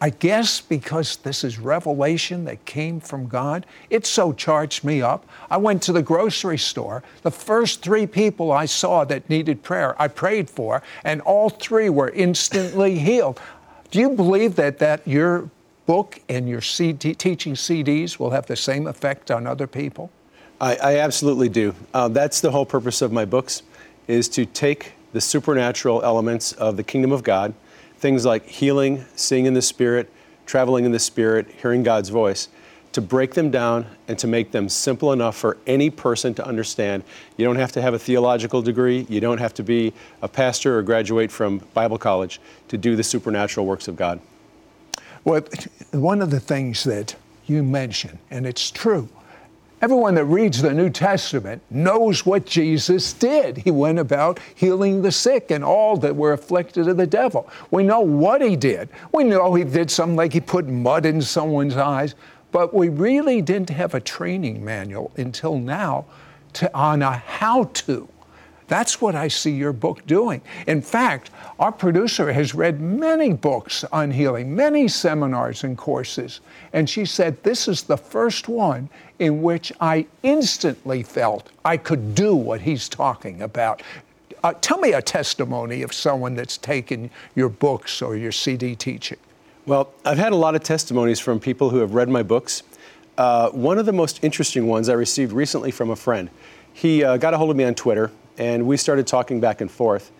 I 0.00 0.10
guess 0.10 0.60
because 0.60 1.16
this 1.18 1.44
is 1.44 1.58
revelation 1.58 2.44
that 2.46 2.64
came 2.64 2.98
from 2.98 3.28
God, 3.28 3.66
it 3.90 4.06
so 4.06 4.32
charged 4.32 4.84
me 4.84 5.02
up. 5.02 5.28
I 5.50 5.58
went 5.58 5.82
to 5.82 5.92
the 5.92 6.02
grocery 6.02 6.56
store. 6.56 7.02
The 7.22 7.30
first 7.30 7.82
three 7.82 8.06
people 8.06 8.52
I 8.52 8.64
saw 8.64 9.04
that 9.04 9.28
needed 9.28 9.62
prayer, 9.62 10.00
I 10.00 10.08
prayed 10.08 10.48
for, 10.48 10.82
and 11.04 11.20
all 11.22 11.50
three 11.50 11.90
were 11.90 12.08
instantly 12.10 12.98
healed. 12.98 13.40
Do 13.90 14.00
you 14.00 14.10
believe 14.10 14.56
that, 14.56 14.78
that 14.78 15.06
your 15.06 15.50
book 15.84 16.20
and 16.28 16.48
your 16.48 16.62
CD, 16.62 17.14
teaching 17.14 17.54
CDs 17.54 18.18
will 18.18 18.30
have 18.30 18.46
the 18.46 18.56
same 18.56 18.86
effect 18.86 19.30
on 19.30 19.46
other 19.46 19.66
people? 19.66 20.10
I, 20.58 20.76
I 20.76 20.98
absolutely 20.98 21.50
do. 21.50 21.74
Uh, 21.92 22.08
that's 22.08 22.40
the 22.40 22.50
whole 22.50 22.66
purpose 22.66 23.02
of 23.02 23.12
my 23.12 23.26
books, 23.26 23.62
is 24.08 24.28
to 24.30 24.46
take 24.46 24.94
the 25.12 25.20
supernatural 25.20 26.02
elements 26.02 26.52
of 26.52 26.78
the 26.78 26.82
kingdom 26.82 27.12
of 27.12 27.22
God 27.22 27.54
things 27.98 28.24
like 28.24 28.46
healing, 28.46 29.04
seeing 29.16 29.46
in 29.46 29.54
the 29.54 29.62
Spirit, 29.62 30.10
traveling 30.44 30.84
in 30.84 30.92
the 30.92 30.98
Spirit, 30.98 31.46
hearing 31.60 31.82
God's 31.82 32.08
voice, 32.08 32.48
to 32.92 33.02
break 33.02 33.34
them 33.34 33.50
down 33.50 33.86
and 34.08 34.18
to 34.18 34.26
make 34.26 34.52
them 34.52 34.70
simple 34.70 35.12
enough 35.12 35.36
for 35.36 35.58
any 35.66 35.90
person 35.90 36.32
to 36.32 36.46
understand. 36.46 37.02
You 37.36 37.44
don't 37.44 37.56
have 37.56 37.72
to 37.72 37.82
have 37.82 37.92
a 37.92 37.98
theological 37.98 38.62
degree, 38.62 39.04
you 39.10 39.20
don't 39.20 39.38
have 39.38 39.52
to 39.54 39.62
be 39.62 39.92
a 40.22 40.28
pastor 40.28 40.78
or 40.78 40.82
graduate 40.82 41.30
from 41.30 41.58
Bible 41.74 41.98
college 41.98 42.40
to 42.68 42.78
do 42.78 42.96
the 42.96 43.02
supernatural 43.02 43.66
works 43.66 43.86
of 43.86 43.96
God. 43.96 44.20
Well, 45.24 45.42
one 45.90 46.22
of 46.22 46.30
the 46.30 46.40
things 46.40 46.84
that 46.84 47.16
you 47.46 47.62
mentioned, 47.62 48.18
and 48.30 48.46
it's 48.46 48.70
true, 48.70 49.08
Everyone 49.82 50.14
that 50.14 50.24
reads 50.24 50.62
the 50.62 50.72
New 50.72 50.88
Testament 50.88 51.60
knows 51.68 52.24
what 52.24 52.46
Jesus 52.46 53.12
did. 53.12 53.58
He 53.58 53.70
went 53.70 53.98
about 53.98 54.40
healing 54.54 55.02
the 55.02 55.12
sick 55.12 55.50
and 55.50 55.62
all 55.62 55.98
that 55.98 56.16
were 56.16 56.32
afflicted 56.32 56.88
of 56.88 56.96
the 56.96 57.06
devil. 57.06 57.50
We 57.70 57.84
know 57.84 58.00
what 58.00 58.40
he 58.40 58.56
did. 58.56 58.88
We 59.12 59.24
know 59.24 59.52
he 59.52 59.64
did 59.64 59.90
something 59.90 60.16
like 60.16 60.32
he 60.32 60.40
put 60.40 60.66
mud 60.66 61.04
in 61.04 61.20
someone's 61.20 61.76
eyes, 61.76 62.14
but 62.52 62.72
we 62.72 62.88
really 62.88 63.42
didn't 63.42 63.68
have 63.68 63.94
a 63.94 64.00
training 64.00 64.64
manual 64.64 65.12
until 65.18 65.58
now 65.58 66.06
to, 66.54 66.74
on 66.74 67.02
a 67.02 67.12
how 67.12 67.64
to. 67.64 68.08
That's 68.68 69.00
what 69.00 69.14
I 69.14 69.28
see 69.28 69.52
your 69.52 69.72
book 69.72 70.04
doing. 70.06 70.40
In 70.66 70.82
fact, 70.82 71.30
our 71.58 71.70
producer 71.70 72.32
has 72.32 72.54
read 72.54 72.80
many 72.80 73.32
books 73.32 73.84
on 73.84 74.10
healing, 74.10 74.54
many 74.54 74.88
seminars 74.88 75.62
and 75.64 75.78
courses, 75.78 76.40
and 76.72 76.90
she 76.90 77.04
said, 77.04 77.42
This 77.42 77.68
is 77.68 77.82
the 77.82 77.96
first 77.96 78.48
one 78.48 78.88
in 79.18 79.42
which 79.42 79.72
I 79.80 80.06
instantly 80.22 81.02
felt 81.02 81.50
I 81.64 81.76
could 81.76 82.14
do 82.14 82.34
what 82.34 82.60
he's 82.60 82.88
talking 82.88 83.42
about. 83.42 83.82
Uh, 84.42 84.52
tell 84.60 84.78
me 84.78 84.92
a 84.92 85.02
testimony 85.02 85.82
of 85.82 85.92
someone 85.92 86.34
that's 86.34 86.58
taken 86.58 87.10
your 87.34 87.48
books 87.48 88.02
or 88.02 88.16
your 88.16 88.32
CD 88.32 88.76
teaching. 88.76 89.18
Well, 89.64 89.92
I've 90.04 90.18
had 90.18 90.32
a 90.32 90.36
lot 90.36 90.54
of 90.54 90.62
testimonies 90.62 91.18
from 91.18 91.40
people 91.40 91.70
who 91.70 91.78
have 91.78 91.94
read 91.94 92.08
my 92.08 92.22
books. 92.22 92.62
Uh, 93.18 93.50
one 93.50 93.78
of 93.78 93.86
the 93.86 93.92
most 93.92 94.22
interesting 94.22 94.66
ones 94.66 94.88
I 94.88 94.92
received 94.92 95.32
recently 95.32 95.70
from 95.70 95.90
a 95.90 95.96
friend. 95.96 96.30
He 96.72 97.02
uh, 97.02 97.16
got 97.16 97.32
a 97.32 97.38
hold 97.38 97.50
of 97.50 97.56
me 97.56 97.64
on 97.64 97.74
Twitter 97.74 98.12
and 98.38 98.66
we 98.66 98.76
started 98.76 99.06
talking 99.06 99.40
back 99.40 99.60
and 99.60 99.70
forth. 99.70 100.10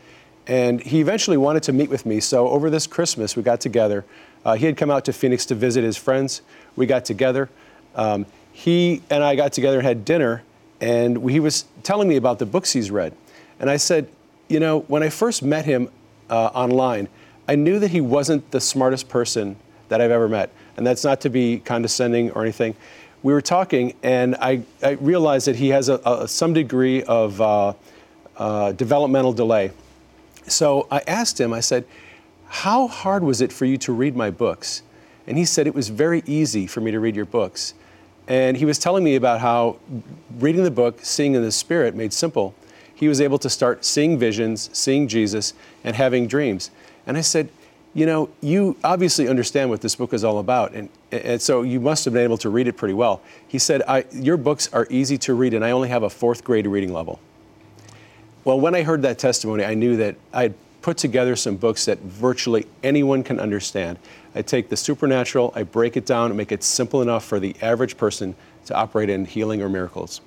And 0.46 0.80
he 0.80 1.00
eventually 1.00 1.37
wanted 1.37 1.62
to 1.64 1.73
meet 1.73 1.90
with 1.90 2.06
me. 2.06 2.20
So 2.20 2.49
over 2.49 2.70
this 2.70 2.87
Christmas, 2.87 3.37
we 3.37 3.42
got 3.42 3.61
together. 3.61 4.04
Uh, 4.44 4.54
he 4.54 4.66
had 4.66 4.76
come 4.76 4.90
out 4.90 5.04
to 5.06 5.12
Phoenix 5.12 5.44
to 5.46 5.54
visit 5.54 5.82
his 5.82 5.96
friends. 5.96 6.42
We 6.76 6.87
got 6.87 7.04
together. 7.04 7.49
Um, 7.96 8.26
he 8.52 9.02
and 9.11 9.25
I 9.25 9.35
got 9.35 9.52
together 9.52 9.78
and 9.78 9.87
had 9.87 10.04
dinner, 10.04 10.42
and 10.80 11.28
he 11.28 11.40
was 11.40 11.64
telling 11.82 12.08
me 12.08 12.16
about 12.16 12.38
the 12.38 12.46
books 12.46 12.73
he's 12.73 12.90
read. 12.90 13.12
And 13.58 13.68
I 13.68 13.76
said, 13.76 14.08
you 14.49 14.61
know, 14.61 14.80
when 14.80 15.02
I 15.02 15.08
first 15.08 15.42
met 15.42 15.64
him 15.64 15.90
uh, 16.30 16.46
online, 16.54 17.08
I 17.49 17.54
knew 17.54 17.78
that 17.78 17.90
he 17.90 18.00
wasn't 18.00 18.50
the 18.50 18.61
smartest 18.61 19.08
person 19.08 19.56
that 19.88 20.00
I've 20.00 20.11
ever 20.11 20.28
met. 20.28 20.50
And 20.76 20.87
that's 20.87 21.04
not 21.04 21.20
to 21.23 21.30
be 21.30 21.58
condescending 21.61 22.30
or 22.32 22.42
anything. 22.42 22.75
We 23.23 23.32
were 23.32 23.40
talking, 23.40 23.94
and 24.02 24.37
I, 24.37 24.62
I 24.82 24.90
realized 24.92 25.46
that 25.49 25.56
he 25.56 25.70
has 25.70 25.88
a, 25.88 26.00
a 26.04 26.28
some 26.28 26.52
degree 26.52 27.02
of 27.02 27.40
uh, 27.40 27.73
uh, 28.37 28.73
developmental 28.73 29.33
delay. 29.33 29.71
So 30.47 30.87
I 30.90 31.02
asked 31.07 31.40
him, 31.40 31.52
I 31.52 31.61
said, 31.61 31.85
How 32.47 32.87
hard 32.87 33.23
was 33.23 33.40
it 33.40 33.52
for 33.52 33.64
you 33.64 33.76
to 33.78 33.93
read 33.93 34.16
my 34.16 34.31
books? 34.31 34.83
And 35.26 35.37
he 35.37 35.45
said, 35.45 35.66
It 35.66 35.75
was 35.75 35.88
very 35.88 36.23
easy 36.26 36.66
for 36.66 36.81
me 36.81 36.90
to 36.90 37.00
read 37.00 37.16
your 37.16 37.25
books. 37.25 37.75
And 38.28 38.57
he 38.57 38.64
was 38.64 38.78
telling 38.78 39.05
me 39.05 39.14
about 39.14 39.40
how 39.40 39.76
reading 40.38 40.64
the 40.64 40.71
book, 40.71 40.99
seeing 41.02 41.35
in 41.35 41.43
the 41.43 41.52
Spirit, 41.52 41.95
made 41.95 42.12
simple. 42.12 42.55
He 42.95 43.09
was 43.09 43.21
able 43.21 43.38
to 43.38 43.50
start 43.50 43.85
seeing 43.85 44.19
visions, 44.19 44.71
seeing 44.73 45.07
Jesus, 45.07 45.52
and 45.85 45.95
having 45.95 46.26
dreams. 46.26 46.71
And 47.07 47.16
I 47.16 47.21
said, 47.21 47.49
You 47.95 48.07
know, 48.07 48.31
you 48.40 48.76
obviously 48.85 49.28
understand 49.28 49.71
what 49.71 49.81
this 49.81 49.97
book 49.97 50.12
is 50.12 50.25
all 50.25 50.38
about, 50.38 50.73
and, 50.73 50.88
and 51.11 51.40
so 51.40 51.62
you 51.62 51.81
must 51.81 52.05
have 52.05 52.14
been 52.14 52.25
able 52.25 52.38
to 52.38 52.50
read 52.50 52.69
it 52.69 52.76
pretty 52.76 52.95
well. 52.95 53.21
He 53.47 53.59
said, 53.59 53.83
Your 54.12 54.37
books 54.37 54.73
are 54.73 54.87
easy 54.90 55.19
to 55.19 55.35
read, 55.35 55.55
and 55.55 55.64
I 55.64 55.73
only 55.73 55.88
have 55.88 56.02
a 56.02 56.11
fourth 56.11 56.45
grade 56.45 56.66
reading 56.66 56.93
level. 56.93 57.21
Well, 58.46 58.60
when 58.60 58.76
I 58.76 58.84
heard 58.84 59.02
that 59.02 59.18
testimony, 59.18 59.64
I 59.64 59.74
knew 59.74 59.96
that 59.96 60.14
I 60.32 60.42
had 60.42 60.54
put 60.80 60.96
together 60.96 61.34
some 61.34 61.56
books 61.56 61.86
that 61.86 61.98
virtually 61.98 62.64
anyone 62.84 63.24
can 63.24 63.40
understand. 63.40 63.98
I 64.36 64.42
take 64.42 64.68
the 64.68 64.76
supernatural, 64.76 65.52
I 65.56 65.64
break 65.64 65.96
it 65.96 66.06
down, 66.06 66.30
and 66.30 66.36
make 66.36 66.52
it 66.52 66.62
simple 66.62 67.02
enough 67.02 67.24
for 67.24 67.40
the 67.40 67.56
average 67.60 67.96
person 67.96 68.36
to 68.66 68.74
operate 68.76 69.10
in 69.10 69.24
healing 69.24 69.62
or 69.62 69.68
miracles. 69.68 70.20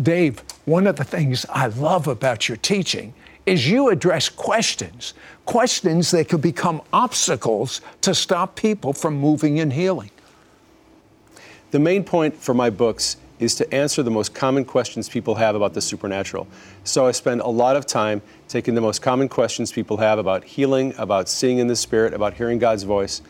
Dave, 0.00 0.44
one 0.64 0.86
of 0.86 0.94
the 0.94 1.02
things 1.02 1.44
I 1.50 1.66
love 1.66 2.06
about 2.06 2.48
your 2.48 2.56
teaching 2.58 3.12
is 3.46 3.68
you 3.68 3.88
address 3.88 4.28
questions, 4.28 5.14
questions 5.44 6.12
that 6.12 6.28
could 6.28 6.40
become 6.40 6.82
obstacles 6.92 7.80
to 8.02 8.14
stop 8.14 8.54
people 8.54 8.92
from 8.92 9.18
moving 9.18 9.56
in 9.56 9.72
healing. 9.72 10.12
The 11.72 11.80
main 11.80 12.04
point 12.04 12.36
for 12.36 12.54
my 12.54 12.70
books 12.70 13.16
is 13.38 13.54
to 13.56 13.74
answer 13.74 14.02
the 14.02 14.10
most 14.10 14.34
common 14.34 14.64
questions 14.64 15.08
people 15.08 15.36
have 15.36 15.54
about 15.54 15.74
the 15.74 15.80
supernatural. 15.80 16.46
So 16.84 17.06
I 17.06 17.12
spend 17.12 17.40
a 17.40 17.48
lot 17.48 17.76
of 17.76 17.86
time 17.86 18.22
taking 18.48 18.74
the 18.74 18.80
most 18.80 19.02
common 19.02 19.28
questions 19.28 19.70
people 19.70 19.98
have 19.98 20.18
about 20.18 20.44
healing, 20.44 20.94
about 20.98 21.28
seeing 21.28 21.58
in 21.58 21.66
the 21.66 21.76
Spirit, 21.76 22.14
about 22.14 22.34
hearing 22.34 22.58
God's 22.58 22.82
voice. 22.82 23.22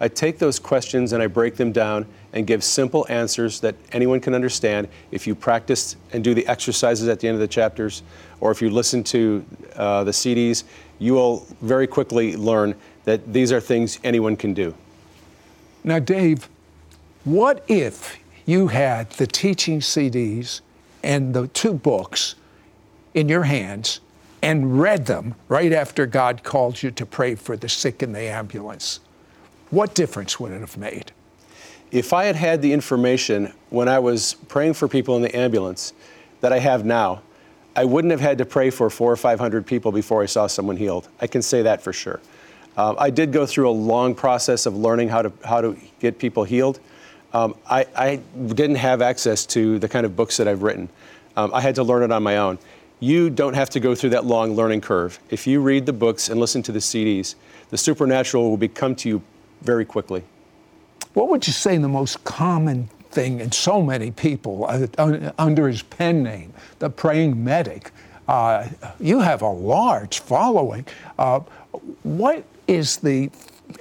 I 0.00 0.08
take 0.08 0.38
those 0.38 0.58
questions 0.58 1.12
and 1.12 1.22
I 1.22 1.28
break 1.28 1.54
them 1.54 1.70
down 1.70 2.06
and 2.32 2.44
give 2.44 2.64
simple 2.64 3.06
answers 3.08 3.60
that 3.60 3.76
anyone 3.92 4.20
can 4.20 4.34
understand 4.34 4.88
if 5.12 5.26
you 5.28 5.34
practice 5.34 5.94
and 6.12 6.24
do 6.24 6.34
the 6.34 6.46
exercises 6.48 7.06
at 7.06 7.20
the 7.20 7.28
end 7.28 7.36
of 7.36 7.40
the 7.40 7.46
chapters, 7.46 8.02
or 8.40 8.50
if 8.50 8.60
you 8.60 8.68
listen 8.68 9.04
to 9.04 9.44
uh, 9.76 10.02
the 10.02 10.10
CDs, 10.10 10.64
you 10.98 11.14
will 11.14 11.46
very 11.60 11.86
quickly 11.86 12.36
learn 12.36 12.74
that 13.04 13.32
these 13.32 13.52
are 13.52 13.60
things 13.60 14.00
anyone 14.02 14.36
can 14.36 14.54
do. 14.54 14.74
Now, 15.84 15.98
Dave, 15.98 16.48
what 17.24 17.64
if 17.68 18.18
you 18.46 18.68
had 18.68 19.10
the 19.12 19.26
teaching 19.26 19.80
CDs 19.80 20.60
and 21.02 21.34
the 21.34 21.48
two 21.48 21.74
books 21.74 22.34
in 23.14 23.28
your 23.28 23.44
hands 23.44 24.00
and 24.42 24.80
read 24.80 25.06
them 25.06 25.34
right 25.48 25.72
after 25.72 26.04
God 26.06 26.42
called 26.42 26.82
you 26.82 26.90
to 26.90 27.06
pray 27.06 27.34
for 27.36 27.56
the 27.56 27.68
sick 27.68 28.02
in 28.02 28.12
the 28.12 28.22
ambulance, 28.22 29.00
what 29.70 29.94
difference 29.94 30.40
would 30.40 30.52
it 30.52 30.60
have 30.60 30.76
made? 30.76 31.12
If 31.92 32.12
I 32.12 32.24
had 32.24 32.36
had 32.36 32.62
the 32.62 32.72
information 32.72 33.52
when 33.70 33.88
I 33.88 33.98
was 33.98 34.34
praying 34.48 34.74
for 34.74 34.88
people 34.88 35.14
in 35.16 35.22
the 35.22 35.34
ambulance 35.36 35.92
that 36.40 36.52
I 36.52 36.58
have 36.58 36.84
now, 36.84 37.22
I 37.76 37.84
wouldn't 37.84 38.10
have 38.10 38.20
had 38.20 38.38
to 38.38 38.44
pray 38.44 38.70
for 38.70 38.90
four 38.90 39.12
or 39.12 39.16
500 39.16 39.66
people 39.66 39.92
before 39.92 40.22
I 40.22 40.26
saw 40.26 40.46
someone 40.46 40.76
healed. 40.76 41.08
I 41.20 41.26
can 41.26 41.40
say 41.40 41.62
that 41.62 41.80
for 41.80 41.92
sure. 41.92 42.20
Uh, 42.76 42.94
I 42.98 43.10
did 43.10 43.32
go 43.32 43.46
through 43.46 43.68
a 43.68 43.72
long 43.72 44.14
process 44.14 44.66
of 44.66 44.76
learning 44.76 45.08
how 45.08 45.22
to, 45.22 45.32
how 45.44 45.60
to 45.60 45.76
get 46.00 46.18
people 46.18 46.44
healed. 46.44 46.80
Um, 47.32 47.54
I, 47.68 47.86
I, 47.96 48.16
didn't 48.46 48.76
have 48.76 49.00
access 49.00 49.46
to 49.46 49.78
the 49.78 49.88
kind 49.88 50.04
of 50.04 50.14
books 50.14 50.36
that 50.36 50.46
I've 50.46 50.62
written. 50.62 50.88
Um, 51.36 51.52
I 51.54 51.62
had 51.62 51.74
to 51.76 51.82
learn 51.82 52.02
it 52.02 52.12
on 52.12 52.22
my 52.22 52.36
own. 52.36 52.58
You 53.00 53.30
don't 53.30 53.54
have 53.54 53.70
to 53.70 53.80
go 53.80 53.94
through 53.94 54.10
that 54.10 54.26
long 54.26 54.54
learning 54.54 54.82
curve. 54.82 55.18
If 55.30 55.46
you 55.46 55.60
read 55.60 55.86
the 55.86 55.92
books 55.92 56.28
and 56.28 56.38
listen 56.38 56.62
to 56.64 56.72
the 56.72 56.78
CDs, 56.78 57.34
the 57.70 57.78
supernatural 57.78 58.50
will 58.50 58.58
become 58.58 58.94
to 58.96 59.08
you 59.08 59.22
very 59.62 59.84
quickly. 59.84 60.22
What 61.14 61.28
would 61.30 61.46
you 61.46 61.52
say 61.52 61.78
the 61.78 61.88
most 61.88 62.22
common 62.24 62.88
thing 63.10 63.40
in 63.40 63.50
so 63.50 63.82
many 63.82 64.10
people 64.10 64.66
uh, 64.66 65.32
under 65.38 65.68
his 65.68 65.82
pen 65.82 66.22
name, 66.22 66.52
the 66.78 66.90
praying 66.90 67.42
medic? 67.42 67.90
Uh, 68.28 68.68
you 69.00 69.20
have 69.20 69.42
a 69.42 69.48
large 69.48 70.20
following. 70.20 70.86
Uh, 71.18 71.40
what 72.02 72.44
is 72.68 72.98
the 72.98 73.30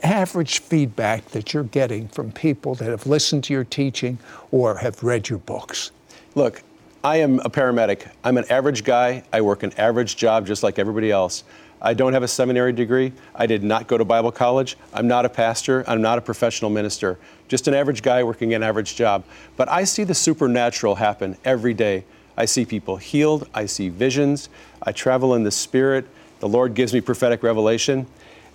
average 0.04 0.60
feedback 0.60 1.26
that 1.30 1.54
you're 1.54 1.64
getting 1.64 2.08
from 2.08 2.32
people 2.32 2.76
that 2.76 2.90
have 2.90 3.08
listened 3.08 3.44
to 3.46 3.54
your 3.54 3.64
teaching 3.64 4.18
or 4.52 4.78
have 4.78 5.04
read 5.04 5.30
your 5.30 5.40
books? 5.40 5.92
Look, 6.36 6.64
I 7.04 7.18
am 7.18 7.40
a 7.40 7.50
paramedic. 7.50 8.08
I'm 8.24 8.38
an 8.38 8.46
average 8.50 8.84
guy. 8.84 9.24
I 9.34 9.42
work 9.42 9.64
an 9.64 9.74
average 9.78 10.18
job 10.18 10.46
just 10.46 10.62
like 10.62 10.78
everybody 10.78 11.12
else. 11.12 11.44
I 11.82 11.96
don't 11.96 12.14
have 12.14 12.22
a 12.22 12.28
seminary 12.28 12.74
degree. 12.74 13.12
I 13.34 13.48
did 13.48 13.64
not 13.64 13.88
go 13.88 13.98
to 13.98 14.06
Bible 14.06 14.32
college. 14.32 14.78
I'm 14.94 15.08
not 15.08 15.26
a 15.26 15.30
pastor. 15.30 15.84
I'm 15.88 16.02
not 16.02 16.20
a 16.20 16.22
professional 16.22 16.70
minister. 16.70 17.18
Just 17.48 17.68
an 17.68 17.74
average 17.74 18.04
guy 18.04 18.24
working 18.24 18.54
an 18.54 18.62
average 18.62 18.96
job. 18.96 19.24
But 19.58 19.68
I 19.68 19.84
see 19.84 20.04
the 20.04 20.14
supernatural 20.14 20.96
happen 20.96 21.38
every 21.44 21.74
day. 21.74 22.06
I 22.38 22.46
see 22.46 22.66
people 22.66 22.98
healed. 22.98 23.48
I 23.54 23.66
see 23.66 23.90
visions. 23.90 24.50
I 24.84 24.92
travel 24.92 25.34
in 25.34 25.44
the 25.44 25.52
Spirit. 25.52 26.08
The 26.40 26.48
Lord 26.48 26.76
gives 26.76 26.94
me 26.94 27.02
prophetic 27.02 27.42
revelation 27.42 28.06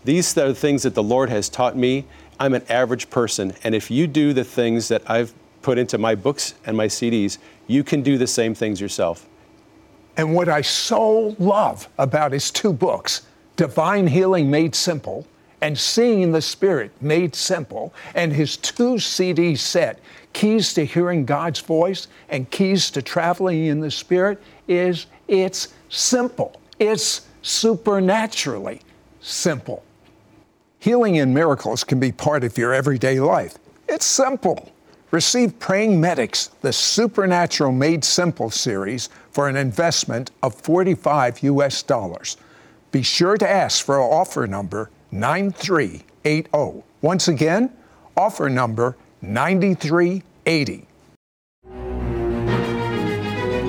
These 0.06 0.38
are 0.38 0.46
the 0.46 0.54
things 0.54 0.84
that 0.84 0.94
the 0.94 1.02
Lord 1.02 1.30
has 1.30 1.48
taught 1.48 1.76
me. 1.76 2.04
I'm 2.38 2.54
an 2.54 2.64
average 2.68 3.10
person, 3.10 3.52
and 3.64 3.75
if 3.75 3.90
you 3.90 4.06
do 4.06 4.32
the 4.32 4.44
things 4.44 4.86
that 4.86 5.02
I've 5.10 5.34
put 5.62 5.78
into 5.78 5.98
my 5.98 6.14
books 6.14 6.54
and 6.64 6.76
my 6.76 6.86
CDs, 6.86 7.38
you 7.66 7.82
can 7.82 8.02
do 8.02 8.16
the 8.16 8.28
same 8.28 8.54
things 8.54 8.80
yourself. 8.80 9.26
And 10.16 10.32
what 10.32 10.48
I 10.48 10.60
so 10.60 11.34
love 11.40 11.88
about 11.98 12.30
his 12.30 12.52
two 12.52 12.72
books, 12.72 13.22
Divine 13.56 14.06
Healing 14.06 14.48
Made 14.48 14.76
Simple 14.76 15.26
and 15.60 15.76
Seeing 15.76 16.22
in 16.22 16.30
the 16.30 16.40
Spirit 16.40 16.92
Made 17.00 17.34
Simple, 17.34 17.92
and 18.14 18.32
his 18.32 18.56
two 18.56 19.00
CD 19.00 19.56
set, 19.56 19.98
Keys 20.34 20.72
to 20.75 20.86
Hearing 20.86 21.25
God's 21.25 21.58
Voice 21.58 22.06
and 22.28 22.48
Keys 22.52 22.92
to 22.92 23.02
Traveling 23.02 23.66
in 23.66 23.80
the 23.80 23.90
Spirit, 23.90 24.40
is 24.68 25.06
it's 25.26 25.75
simple. 25.88 26.60
It's 26.78 27.26
supernaturally 27.42 28.82
simple. 29.20 29.82
Healing 30.78 31.18
and 31.18 31.35
miracles 31.35 31.85
can 31.85 31.99
be 31.99 32.12
part 32.12 32.45
of 32.45 32.56
your 32.59 32.73
everyday 32.73 33.18
life. 33.18 33.56
It's 33.88 34.06
simple. 34.06 34.71
Receive 35.11 35.59
Praying 35.59 36.00
Medics, 36.00 36.49
the 36.61 36.73
Supernatural 36.73 37.73
Made 37.73 38.04
Simple 38.04 38.50
series, 38.50 39.09
for 39.30 39.49
an 39.49 39.56
investment 39.56 40.30
of 40.42 40.54
45 40.54 41.42
US 41.42 41.83
dollars. 41.83 42.37
Be 42.92 43.02
sure 43.02 43.37
to 43.37 43.49
ask 43.49 43.85
for 43.85 44.00
offer 44.00 44.47
number 44.47 44.90
9380. 45.12 46.83
Once 47.02 47.28
again, 47.28 47.71
offer 48.16 48.49
number 48.49 48.97
9380. 49.23 50.87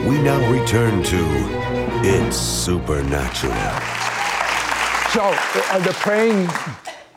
We 0.07 0.21
now 0.21 0.51
return 0.51 1.03
to 1.03 1.25
It's 2.03 2.37
Supernatural. 2.37 3.53
So, 5.11 5.21
uh, 5.71 5.79
the 5.79 5.93
praying 5.99 6.47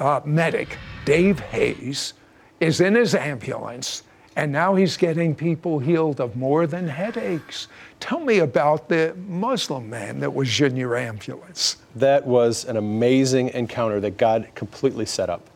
uh, 0.00 0.20
medic, 0.24 0.76
Dave 1.04 1.38
Hayes, 1.38 2.14
is 2.58 2.80
in 2.80 2.94
his 2.94 3.14
ambulance, 3.14 4.02
and 4.36 4.50
now 4.50 4.74
he's 4.74 4.96
getting 4.96 5.34
people 5.34 5.78
healed 5.78 6.20
of 6.20 6.36
more 6.36 6.66
than 6.66 6.88
headaches. 6.88 7.68
Tell 8.00 8.20
me 8.20 8.38
about 8.38 8.88
the 8.88 9.14
Muslim 9.28 9.90
man 9.90 10.20
that 10.20 10.32
was 10.32 10.60
in 10.60 10.76
your 10.76 10.96
ambulance. 10.96 11.76
That 11.96 12.26
was 12.26 12.64
an 12.64 12.76
amazing 12.76 13.50
encounter 13.50 14.00
that 14.00 14.16
God 14.16 14.48
completely 14.54 15.06
set 15.06 15.28
up. 15.28 15.48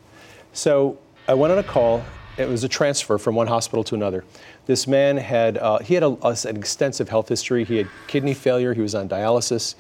So 0.52 0.98
I 1.26 1.34
went 1.34 1.52
on 1.52 1.58
a 1.58 1.62
call. 1.62 2.04
It 2.36 2.48
was 2.48 2.64
a 2.64 2.68
transfer 2.68 3.16
from 3.16 3.34
one 3.34 3.46
hospital 3.46 3.84
to 3.84 3.94
another. 3.94 4.24
This 4.66 4.86
man 4.86 5.16
had 5.16 5.56
uh, 5.58 5.78
he 5.78 5.94
had 5.94 6.02
a, 6.02 6.16
an 6.22 6.56
extensive 6.56 7.08
health 7.08 7.28
history. 7.28 7.64
He 7.64 7.76
had 7.76 7.88
kidney 8.08 8.34
failure. 8.34 8.74
He 8.74 8.80
was 8.80 8.94
on 8.94 9.08
dialysis. 9.08 9.74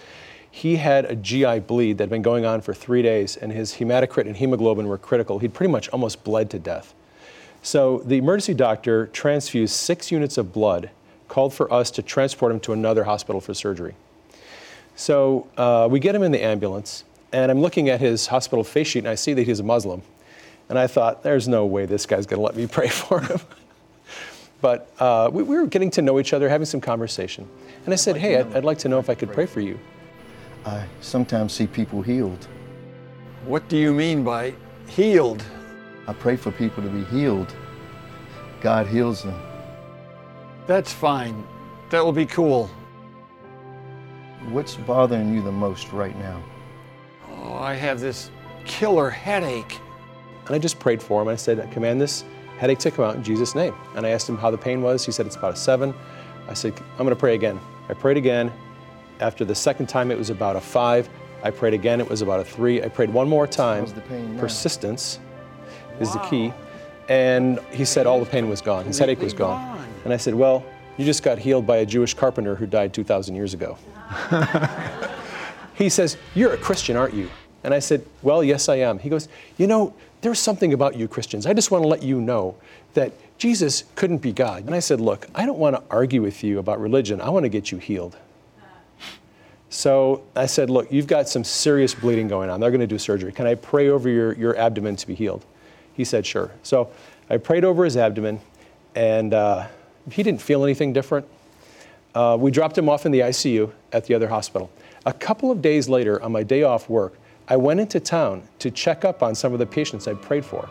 He 0.56 0.76
had 0.76 1.06
a 1.06 1.16
GI 1.16 1.58
bleed 1.58 1.98
that 1.98 2.04
had 2.04 2.10
been 2.10 2.22
going 2.22 2.46
on 2.46 2.60
for 2.60 2.72
three 2.72 3.02
days, 3.02 3.36
and 3.36 3.50
his 3.50 3.74
hematocrit 3.74 4.26
and 4.28 4.36
hemoglobin 4.36 4.86
were 4.86 4.96
critical. 4.96 5.40
He'd 5.40 5.52
pretty 5.52 5.72
much 5.72 5.88
almost 5.88 6.22
bled 6.22 6.48
to 6.50 6.60
death. 6.60 6.94
So 7.60 8.02
the 8.06 8.18
emergency 8.18 8.54
doctor 8.54 9.08
transfused 9.08 9.74
six 9.74 10.12
units 10.12 10.38
of 10.38 10.52
blood, 10.52 10.90
called 11.26 11.54
for 11.54 11.70
us 11.72 11.90
to 11.90 12.02
transport 12.02 12.52
him 12.52 12.60
to 12.60 12.72
another 12.72 13.02
hospital 13.02 13.40
for 13.40 13.52
surgery. 13.52 13.96
So 14.94 15.48
uh, 15.56 15.88
we 15.90 15.98
get 15.98 16.14
him 16.14 16.22
in 16.22 16.30
the 16.30 16.44
ambulance, 16.44 17.02
and 17.32 17.50
I'm 17.50 17.60
looking 17.60 17.88
at 17.88 17.98
his 17.98 18.28
hospital 18.28 18.62
face 18.62 18.86
sheet, 18.86 19.00
and 19.00 19.08
I 19.08 19.16
see 19.16 19.34
that 19.34 19.42
he's 19.42 19.58
a 19.58 19.64
Muslim. 19.64 20.02
And 20.68 20.78
I 20.78 20.86
thought, 20.86 21.24
there's 21.24 21.48
no 21.48 21.66
way 21.66 21.84
this 21.84 22.06
guy's 22.06 22.26
going 22.26 22.38
to 22.38 22.44
let 22.44 22.54
me 22.54 22.68
pray 22.68 22.88
for 22.90 23.18
him. 23.18 23.40
but 24.60 24.88
uh, 25.00 25.30
we, 25.32 25.42
we, 25.42 25.56
were 25.56 25.66
getting 25.66 25.90
to 25.90 26.00
know 26.00 26.20
each 26.20 26.32
other, 26.32 26.48
having 26.48 26.64
some 26.64 26.80
conversation. 26.80 27.48
And 27.86 27.92
I 27.92 27.96
said, 27.96 28.16
hey, 28.16 28.38
I'd, 28.38 28.58
I'd 28.58 28.64
like 28.64 28.78
to 28.78 28.88
know 28.88 29.00
if 29.00 29.10
I 29.10 29.16
could 29.16 29.32
pray 29.32 29.46
for 29.46 29.60
you. 29.60 29.80
I 30.66 30.86
sometimes 31.00 31.52
see 31.52 31.66
people 31.66 32.00
healed. 32.02 32.46
What 33.44 33.68
do 33.68 33.76
you 33.76 33.92
mean 33.92 34.24
by 34.24 34.54
healed? 34.88 35.44
I 36.06 36.12
pray 36.12 36.36
for 36.36 36.50
people 36.50 36.82
to 36.82 36.88
be 36.88 37.04
healed. 37.04 37.54
God 38.60 38.86
heals 38.86 39.22
them. 39.22 39.38
That's 40.66 40.92
fine. 40.92 41.44
That 41.90 42.04
will 42.04 42.12
be 42.12 42.26
cool. 42.26 42.70
What's 44.48 44.76
bothering 44.76 45.34
you 45.34 45.42
the 45.42 45.52
most 45.52 45.92
right 45.92 46.18
now? 46.18 46.42
Oh, 47.30 47.54
I 47.54 47.74
have 47.74 48.00
this 48.00 48.30
killer 48.64 49.10
headache. 49.10 49.78
And 50.46 50.54
I 50.54 50.58
just 50.58 50.78
prayed 50.78 51.02
for 51.02 51.20
him. 51.20 51.28
I 51.28 51.36
said, 51.36 51.60
I 51.60 51.66
command 51.66 52.00
this 52.00 52.24
headache 52.58 52.78
to 52.80 52.90
come 52.90 53.04
out 53.04 53.16
in 53.16 53.22
Jesus' 53.22 53.54
name. 53.54 53.74
And 53.96 54.06
I 54.06 54.10
asked 54.10 54.28
him 54.28 54.38
how 54.38 54.50
the 54.50 54.58
pain 54.58 54.80
was. 54.82 55.04
He 55.04 55.12
said, 55.12 55.26
it's 55.26 55.36
about 55.36 55.54
a 55.54 55.56
seven. 55.56 55.94
I 56.48 56.54
said, 56.54 56.74
I'm 56.92 56.98
going 56.98 57.10
to 57.10 57.16
pray 57.16 57.34
again. 57.34 57.60
I 57.88 57.94
prayed 57.94 58.16
again. 58.16 58.52
After 59.20 59.44
the 59.44 59.54
second 59.54 59.86
time, 59.86 60.10
it 60.10 60.18
was 60.18 60.30
about 60.30 60.56
a 60.56 60.60
five. 60.60 61.08
I 61.42 61.50
prayed 61.50 61.74
again, 61.74 62.00
it 62.00 62.08
was 62.08 62.22
about 62.22 62.40
a 62.40 62.44
three. 62.44 62.82
I 62.82 62.88
prayed 62.88 63.10
one 63.10 63.28
more 63.28 63.46
time. 63.46 63.86
Persistence 64.38 65.18
is 66.00 66.08
wow. 66.08 66.14
the 66.14 66.28
key. 66.28 66.52
And 67.08 67.60
he 67.70 67.84
said 67.84 68.06
all 68.06 68.18
the 68.18 68.26
pain 68.26 68.48
was 68.48 68.60
gone. 68.60 68.86
His 68.86 68.98
headache 68.98 69.20
was 69.20 69.34
gone. 69.34 69.76
gone. 69.76 69.86
And 70.04 70.12
I 70.12 70.16
said, 70.16 70.34
Well, 70.34 70.64
you 70.96 71.04
just 71.04 71.22
got 71.22 71.38
healed 71.38 71.66
by 71.66 71.78
a 71.78 71.86
Jewish 71.86 72.14
carpenter 72.14 72.54
who 72.54 72.66
died 72.66 72.94
2,000 72.94 73.34
years 73.34 73.52
ago. 73.52 73.76
he 75.74 75.88
says, 75.88 76.16
You're 76.34 76.54
a 76.54 76.56
Christian, 76.56 76.96
aren't 76.96 77.14
you? 77.14 77.28
And 77.62 77.74
I 77.74 77.78
said, 77.78 78.06
Well, 78.22 78.42
yes, 78.42 78.68
I 78.68 78.76
am. 78.76 78.98
He 78.98 79.08
goes, 79.08 79.28
You 79.58 79.66
know, 79.66 79.94
there's 80.22 80.38
something 80.38 80.72
about 80.72 80.96
you 80.96 81.08
Christians. 81.08 81.46
I 81.46 81.52
just 81.52 81.70
want 81.70 81.84
to 81.84 81.88
let 81.88 82.02
you 82.02 82.20
know 82.20 82.56
that 82.94 83.12
Jesus 83.36 83.84
couldn't 83.96 84.18
be 84.18 84.32
God. 84.32 84.64
And 84.64 84.74
I 84.74 84.78
said, 84.78 85.00
Look, 85.00 85.26
I 85.34 85.44
don't 85.44 85.58
want 85.58 85.76
to 85.76 85.82
argue 85.90 86.22
with 86.22 86.42
you 86.42 86.58
about 86.58 86.80
religion. 86.80 87.20
I 87.20 87.28
want 87.28 87.44
to 87.44 87.50
get 87.50 87.70
you 87.70 87.78
healed. 87.78 88.16
So 89.74 90.22
I 90.36 90.46
said, 90.46 90.70
Look, 90.70 90.92
you've 90.92 91.08
got 91.08 91.28
some 91.28 91.42
serious 91.42 91.94
bleeding 91.94 92.28
going 92.28 92.48
on. 92.48 92.60
They're 92.60 92.70
going 92.70 92.80
to 92.80 92.86
do 92.86 92.96
surgery. 92.96 93.32
Can 93.32 93.48
I 93.48 93.56
pray 93.56 93.88
over 93.88 94.08
your, 94.08 94.32
your 94.34 94.56
abdomen 94.56 94.94
to 94.94 95.06
be 95.06 95.16
healed? 95.16 95.44
He 95.94 96.04
said, 96.04 96.24
Sure. 96.24 96.52
So 96.62 96.90
I 97.28 97.38
prayed 97.38 97.64
over 97.64 97.84
his 97.84 97.96
abdomen, 97.96 98.40
and 98.94 99.34
uh, 99.34 99.66
he 100.12 100.22
didn't 100.22 100.40
feel 100.40 100.62
anything 100.62 100.92
different. 100.92 101.26
Uh, 102.14 102.36
we 102.38 102.52
dropped 102.52 102.78
him 102.78 102.88
off 102.88 103.04
in 103.04 103.10
the 103.10 103.18
ICU 103.18 103.72
at 103.92 104.04
the 104.04 104.14
other 104.14 104.28
hospital. 104.28 104.70
A 105.06 105.12
couple 105.12 105.50
of 105.50 105.60
days 105.60 105.88
later, 105.88 106.22
on 106.22 106.30
my 106.30 106.44
day 106.44 106.62
off 106.62 106.88
work, 106.88 107.18
I 107.48 107.56
went 107.56 107.80
into 107.80 107.98
town 107.98 108.44
to 108.60 108.70
check 108.70 109.04
up 109.04 109.24
on 109.24 109.34
some 109.34 109.52
of 109.52 109.58
the 109.58 109.66
patients 109.66 110.06
I'd 110.06 110.22
prayed 110.22 110.44
for. 110.44 110.68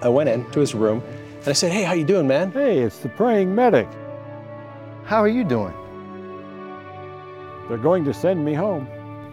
I 0.00 0.08
went 0.08 0.28
into 0.28 0.60
his 0.60 0.76
room 0.76 1.02
and 1.40 1.48
I 1.48 1.52
said, 1.54 1.72
Hey, 1.72 1.82
how 1.82 1.94
you 1.94 2.04
doing, 2.04 2.28
man? 2.28 2.52
Hey, 2.52 2.78
it's 2.78 2.98
the 2.98 3.08
praying 3.08 3.52
medic. 3.52 3.88
How 5.06 5.18
are 5.18 5.28
you 5.28 5.42
doing? 5.42 5.74
They're 7.68 7.78
going 7.78 8.04
to 8.04 8.14
send 8.14 8.44
me 8.44 8.54
home. 8.54 8.86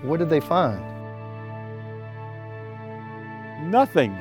What 0.04 0.18
did 0.18 0.30
they 0.30 0.40
find? 0.40 0.80
Nothing. 3.70 4.18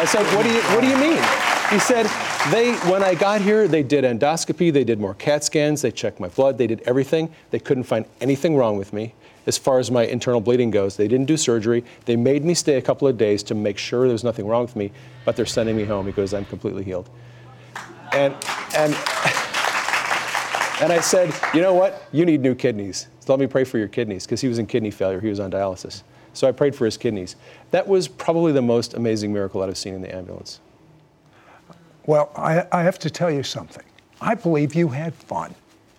I 0.00 0.04
said, 0.04 0.24
what 0.34 0.44
do 0.44 0.52
you, 0.52 0.60
what 0.60 0.80
do 0.80 0.86
you 0.86 0.96
mean? 0.96 1.22
He 1.70 1.78
said, 1.78 2.06
they, 2.52 2.74
when 2.90 3.02
I 3.02 3.14
got 3.14 3.40
here, 3.40 3.66
they 3.66 3.82
did 3.82 4.04
endoscopy, 4.04 4.72
they 4.72 4.84
did 4.84 5.00
more 5.00 5.14
CAT 5.14 5.42
scans, 5.42 5.82
they 5.82 5.90
checked 5.90 6.20
my 6.20 6.28
blood, 6.28 6.56
they 6.56 6.66
did 6.66 6.82
everything. 6.82 7.34
They 7.50 7.58
couldn't 7.58 7.82
find 7.82 8.06
anything 8.20 8.56
wrong 8.56 8.78
with 8.78 8.92
me 8.92 9.14
as 9.46 9.58
far 9.58 9.78
as 9.78 9.90
my 9.90 10.04
internal 10.04 10.40
bleeding 10.40 10.70
goes. 10.70 10.96
They 10.96 11.08
didn't 11.08 11.26
do 11.26 11.36
surgery. 11.36 11.84
They 12.04 12.16
made 12.16 12.44
me 12.44 12.54
stay 12.54 12.76
a 12.76 12.82
couple 12.82 13.08
of 13.08 13.18
days 13.18 13.42
to 13.44 13.54
make 13.54 13.76
sure 13.76 14.02
there 14.02 14.12
was 14.12 14.24
nothing 14.24 14.46
wrong 14.46 14.62
with 14.62 14.76
me, 14.76 14.92
but 15.24 15.36
they're 15.36 15.46
sending 15.46 15.76
me 15.76 15.84
home 15.84 16.06
because 16.06 16.32
I'm 16.32 16.44
completely 16.44 16.84
healed. 16.84 17.08
And, 18.12 18.34
and, 18.76 18.94
and 20.80 20.92
I 20.92 21.00
said, 21.00 21.34
you 21.54 21.60
know 21.60 21.74
what? 21.74 22.08
You 22.12 22.24
need 22.24 22.40
new 22.40 22.54
kidneys. 22.54 23.08
So 23.20 23.32
let 23.32 23.40
me 23.40 23.46
pray 23.46 23.64
for 23.64 23.78
your 23.78 23.88
kidneys 23.88 24.24
because 24.24 24.40
he 24.40 24.48
was 24.48 24.58
in 24.58 24.66
kidney 24.66 24.90
failure. 24.90 25.20
He 25.20 25.28
was 25.28 25.40
on 25.40 25.50
dialysis. 25.50 26.02
So 26.32 26.46
I 26.46 26.52
prayed 26.52 26.74
for 26.74 26.84
his 26.84 26.96
kidneys. 26.96 27.36
That 27.72 27.86
was 27.86 28.06
probably 28.06 28.52
the 28.52 28.62
most 28.62 28.94
amazing 28.94 29.32
miracle 29.32 29.60
that 29.60 29.68
I've 29.68 29.78
seen 29.78 29.94
in 29.94 30.02
the 30.02 30.14
ambulance. 30.14 30.60
Well, 32.06 32.30
I, 32.36 32.66
I 32.72 32.82
have 32.82 32.98
to 33.00 33.10
tell 33.10 33.30
you 33.30 33.42
something. 33.42 33.84
I 34.20 34.34
believe 34.34 34.74
you 34.74 34.88
had 34.88 35.14
fun. 35.14 35.54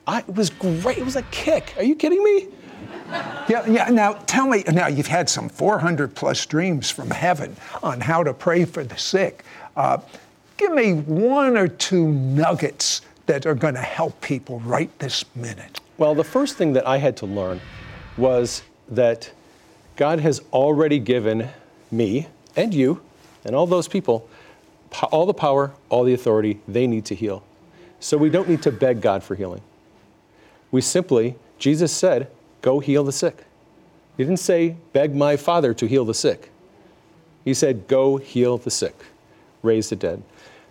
I, 0.07 0.19
it 0.19 0.35
was 0.35 0.49
great. 0.49 0.97
It 0.97 1.05
was 1.05 1.15
a 1.15 1.21
kick. 1.23 1.73
Are 1.77 1.83
you 1.83 1.95
kidding 1.95 2.23
me? 2.23 2.47
Yeah, 3.47 3.65
yeah. 3.67 3.89
Now 3.89 4.13
tell 4.13 4.47
me. 4.47 4.63
Now 4.71 4.87
you've 4.87 5.07
had 5.07 5.29
some 5.29 5.49
400 5.49 6.15
plus 6.15 6.45
dreams 6.45 6.89
from 6.89 7.09
heaven 7.09 7.55
on 7.83 8.01
how 8.01 8.23
to 8.23 8.33
pray 8.33 8.65
for 8.65 8.83
the 8.83 8.97
sick. 8.97 9.43
Uh, 9.75 9.99
give 10.57 10.71
me 10.73 10.93
one 10.93 11.57
or 11.57 11.67
two 11.67 12.07
nuggets 12.07 13.01
that 13.29 13.45
are 13.45 13.53
going 13.53 13.75
to 13.75 13.81
help 13.81 14.19
people 14.21 14.59
right 14.61 14.89
this 14.97 15.23
minute? 15.35 15.79
Well, 15.99 16.15
the 16.15 16.23
first 16.23 16.57
thing 16.57 16.73
that 16.73 16.87
I 16.87 16.97
had 16.97 17.15
to 17.17 17.27
learn 17.27 17.61
was 18.17 18.63
that 18.87 19.31
God 19.97 20.19
has 20.19 20.41
already 20.51 20.97
given 20.97 21.49
me 21.91 22.25
and 22.55 22.73
you 22.73 23.01
and 23.45 23.55
all 23.55 23.67
those 23.67 23.87
people 23.87 24.27
all 25.11 25.27
the 25.27 25.35
power, 25.35 25.71
all 25.89 26.03
the 26.03 26.13
authority 26.15 26.59
they 26.67 26.87
need 26.87 27.05
to 27.05 27.13
heal. 27.13 27.43
So 27.99 28.17
we 28.17 28.31
don't 28.31 28.49
need 28.49 28.63
to 28.63 28.71
beg 28.71 28.99
God 28.99 29.23
for 29.23 29.35
healing. 29.35 29.61
We 30.71 30.81
simply, 30.81 31.35
Jesus 31.59 31.91
said, 31.91 32.31
go 32.63 32.79
heal 32.79 33.03
the 33.03 33.11
sick. 33.11 33.45
He 34.17 34.23
didn't 34.23 34.39
say, 34.39 34.77
beg 34.91 35.15
my 35.15 35.37
Father 35.37 35.75
to 35.75 35.85
heal 35.85 36.05
the 36.05 36.15
sick. 36.15 36.49
He 37.45 37.53
said, 37.53 37.87
go 37.87 38.17
heal 38.17 38.57
the 38.57 38.71
sick, 38.71 38.95
raise 39.61 39.89
the 39.89 39.95
dead. 39.95 40.23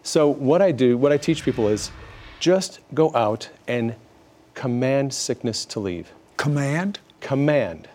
So 0.03 0.29
what 0.29 0.61
I 0.61 0.73
do, 0.73 0.99
what 0.99 1.13
I 1.13 1.17
teach 1.17 1.45
people 1.45 1.69
is 1.69 1.93
just 2.41 2.81
go 2.95 3.15
out 3.15 3.51
and 3.67 3.95
command 4.55 5.13
sickness 5.13 5.65
to 5.67 5.81
leave. 5.81 6.13
Command? 6.37 7.01
command. 7.21 7.89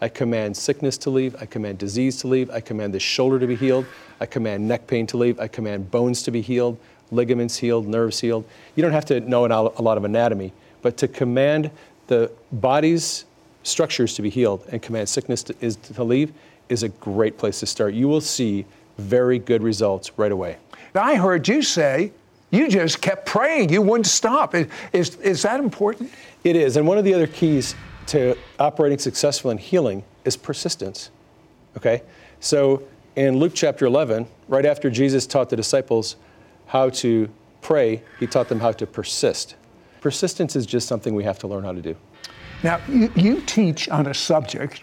I 0.00 0.08
command 0.08 0.56
sickness 0.56 0.98
to 0.98 1.10
leave. 1.10 1.36
I 1.40 1.46
command 1.46 1.78
disease 1.78 2.18
to 2.18 2.28
leave. 2.28 2.50
I 2.50 2.60
command 2.60 2.92
the 2.92 3.00
shoulder 3.00 3.38
to 3.38 3.46
be 3.46 3.54
healed. 3.54 3.86
I 4.20 4.26
command 4.26 4.66
neck 4.66 4.86
pain 4.86 5.06
to 5.08 5.16
leave. 5.16 5.38
I 5.38 5.48
command 5.48 5.90
bones 5.90 6.22
to 6.24 6.30
be 6.30 6.40
healed, 6.40 6.78
ligaments 7.10 7.56
healed, 7.56 7.86
nerves 7.86 8.20
healed. 8.20 8.44
You 8.74 8.82
don't 8.82 8.92
have 8.92 9.04
to 9.06 9.20
know 9.20 9.46
a 9.46 9.82
lot 9.82 9.96
of 9.96 10.04
anatomy, 10.04 10.52
but 10.80 10.96
to 10.98 11.08
command 11.08 11.70
the 12.08 12.32
body's 12.50 13.24
structures 13.62 14.14
to 14.14 14.22
be 14.22 14.30
healed 14.30 14.66
and 14.70 14.82
command 14.82 15.08
sickness 15.08 15.44
to, 15.44 15.54
is, 15.60 15.76
to 15.76 16.02
leave 16.02 16.32
is 16.68 16.82
a 16.82 16.88
great 16.88 17.38
place 17.38 17.60
to 17.60 17.66
start. 17.66 17.94
You 17.94 18.08
will 18.08 18.20
see 18.20 18.66
very 18.98 19.38
good 19.38 19.62
results 19.62 20.18
right 20.18 20.32
away. 20.32 20.56
I 20.94 21.14
heard 21.14 21.46
you 21.46 21.62
say 21.62 22.12
you 22.52 22.68
just 22.68 23.00
kept 23.00 23.26
praying. 23.26 23.70
You 23.70 23.82
wouldn't 23.82 24.06
stop. 24.06 24.54
Is, 24.92 25.16
is 25.16 25.42
that 25.42 25.58
important? 25.58 26.12
It 26.44 26.54
is. 26.54 26.76
And 26.76 26.86
one 26.86 26.98
of 26.98 27.04
the 27.04 27.14
other 27.14 27.26
keys 27.26 27.74
to 28.08 28.36
operating 28.60 28.98
successful 28.98 29.50
in 29.50 29.58
healing 29.58 30.04
is 30.24 30.36
persistence. 30.36 31.10
Okay? 31.78 32.02
So 32.40 32.82
in 33.16 33.38
Luke 33.38 33.52
chapter 33.54 33.86
11, 33.86 34.26
right 34.48 34.66
after 34.66 34.90
Jesus 34.90 35.26
taught 35.26 35.48
the 35.48 35.56
disciples 35.56 36.16
how 36.66 36.90
to 36.90 37.30
pray, 37.62 38.02
he 38.20 38.26
taught 38.26 38.48
them 38.48 38.60
how 38.60 38.72
to 38.72 38.86
persist. 38.86 39.56
Persistence 40.02 40.54
is 40.54 40.66
just 40.66 40.86
something 40.86 41.14
we 41.14 41.24
have 41.24 41.38
to 41.38 41.46
learn 41.46 41.64
how 41.64 41.72
to 41.72 41.80
do. 41.80 41.96
Now, 42.62 42.80
you, 42.86 43.10
you 43.16 43.40
teach 43.40 43.88
on 43.88 44.06
a 44.06 44.14
subject. 44.14 44.82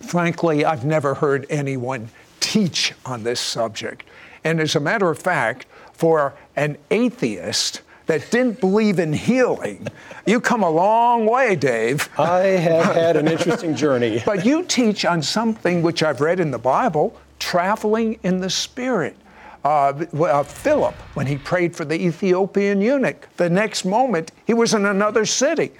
Frankly, 0.00 0.64
I've 0.64 0.84
never 0.86 1.14
heard 1.14 1.46
anyone 1.50 2.08
teach 2.40 2.94
on 3.04 3.22
this 3.22 3.38
subject. 3.38 4.04
And 4.44 4.60
as 4.60 4.74
a 4.74 4.80
matter 4.80 5.10
of 5.10 5.18
fact, 5.18 5.66
for 5.92 6.34
an 6.60 6.76
atheist 6.90 7.80
that 8.04 8.30
didn't 8.30 8.60
believe 8.60 8.98
in 8.98 9.14
healing, 9.14 9.88
you 10.26 10.40
come 10.40 10.62
a 10.62 10.68
long 10.68 11.24
way, 11.24 11.56
Dave. 11.56 12.10
I 12.18 12.40
have 12.40 12.94
had 12.94 13.16
an 13.16 13.26
interesting 13.26 13.74
journey. 13.74 14.22
but 14.26 14.44
you 14.44 14.64
teach 14.64 15.06
on 15.06 15.22
something 15.22 15.80
which 15.80 16.02
I've 16.02 16.20
read 16.20 16.38
in 16.38 16.50
the 16.50 16.58
Bible 16.58 17.18
traveling 17.38 18.18
in 18.22 18.40
the 18.40 18.50
Spirit. 18.50 19.16
Uh, 19.64 20.04
uh, 20.18 20.42
Philip, 20.42 20.94
when 21.14 21.26
he 21.26 21.38
prayed 21.38 21.74
for 21.74 21.86
the 21.86 21.94
Ethiopian 21.94 22.82
eunuch, 22.82 23.26
the 23.38 23.48
next 23.48 23.86
moment 23.86 24.32
he 24.46 24.52
was 24.52 24.74
in 24.74 24.84
another 24.84 25.24
city. 25.24 25.72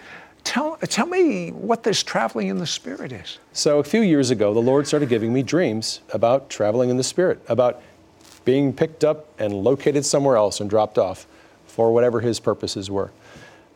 Tell, 0.45 0.77
tell 0.77 1.07
me 1.07 1.51
what 1.51 1.83
this 1.83 2.03
traveling 2.03 2.49
in 2.49 2.57
the 2.57 2.66
Spirit 2.66 3.12
is. 3.12 3.38
So, 3.53 3.79
a 3.79 3.85
few 3.85 4.01
years 4.01 4.31
ago, 4.31 4.55
the 4.55 4.61
Lord 4.61 4.87
started 4.87 5.11
giving 5.11 5.35
me 5.35 5.43
dreams 5.43 6.01
about 6.14 6.49
traveling 6.49 6.88
in 6.88 6.97
the 6.97 7.05
Spirit, 7.05 7.43
about 7.49 7.83
being 8.44 8.72
picked 8.72 9.05
up 9.05 9.29
and 9.38 9.53
located 9.53 10.05
somewhere 10.05 10.37
else 10.37 10.61
and 10.61 10.68
dropped 10.68 10.98
off 10.98 11.26
for 11.66 11.92
whatever 11.92 12.20
His 12.20 12.40
purposes 12.40 12.90
were. 12.90 13.11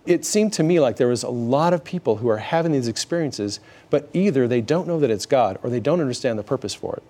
It 0.07 0.25
seemed 0.25 0.53
to 0.55 0.63
me 0.63 0.81
like 0.81 0.97
there 0.97 1.09
was 1.09 1.23
a 1.23 1.31
lot 1.31 1.73
of 1.73 1.83
people 1.83 2.17
who 2.17 2.29
are 2.29 2.39
having 2.39 2.73
these 2.73 2.89
experiences, 2.89 3.61
but 3.89 4.09
either 4.13 4.47
they 4.47 4.61
don't 4.61 4.87
know 4.87 5.01
that 5.01 5.11
it's 5.11 5.27
God 5.27 5.59
or 5.63 5.71
they 5.71 5.81
don't 5.81 6.01
understand 6.01 6.39
the 6.39 6.43
purpose 6.43 6.75
for 6.75 6.97
it. 6.97 7.03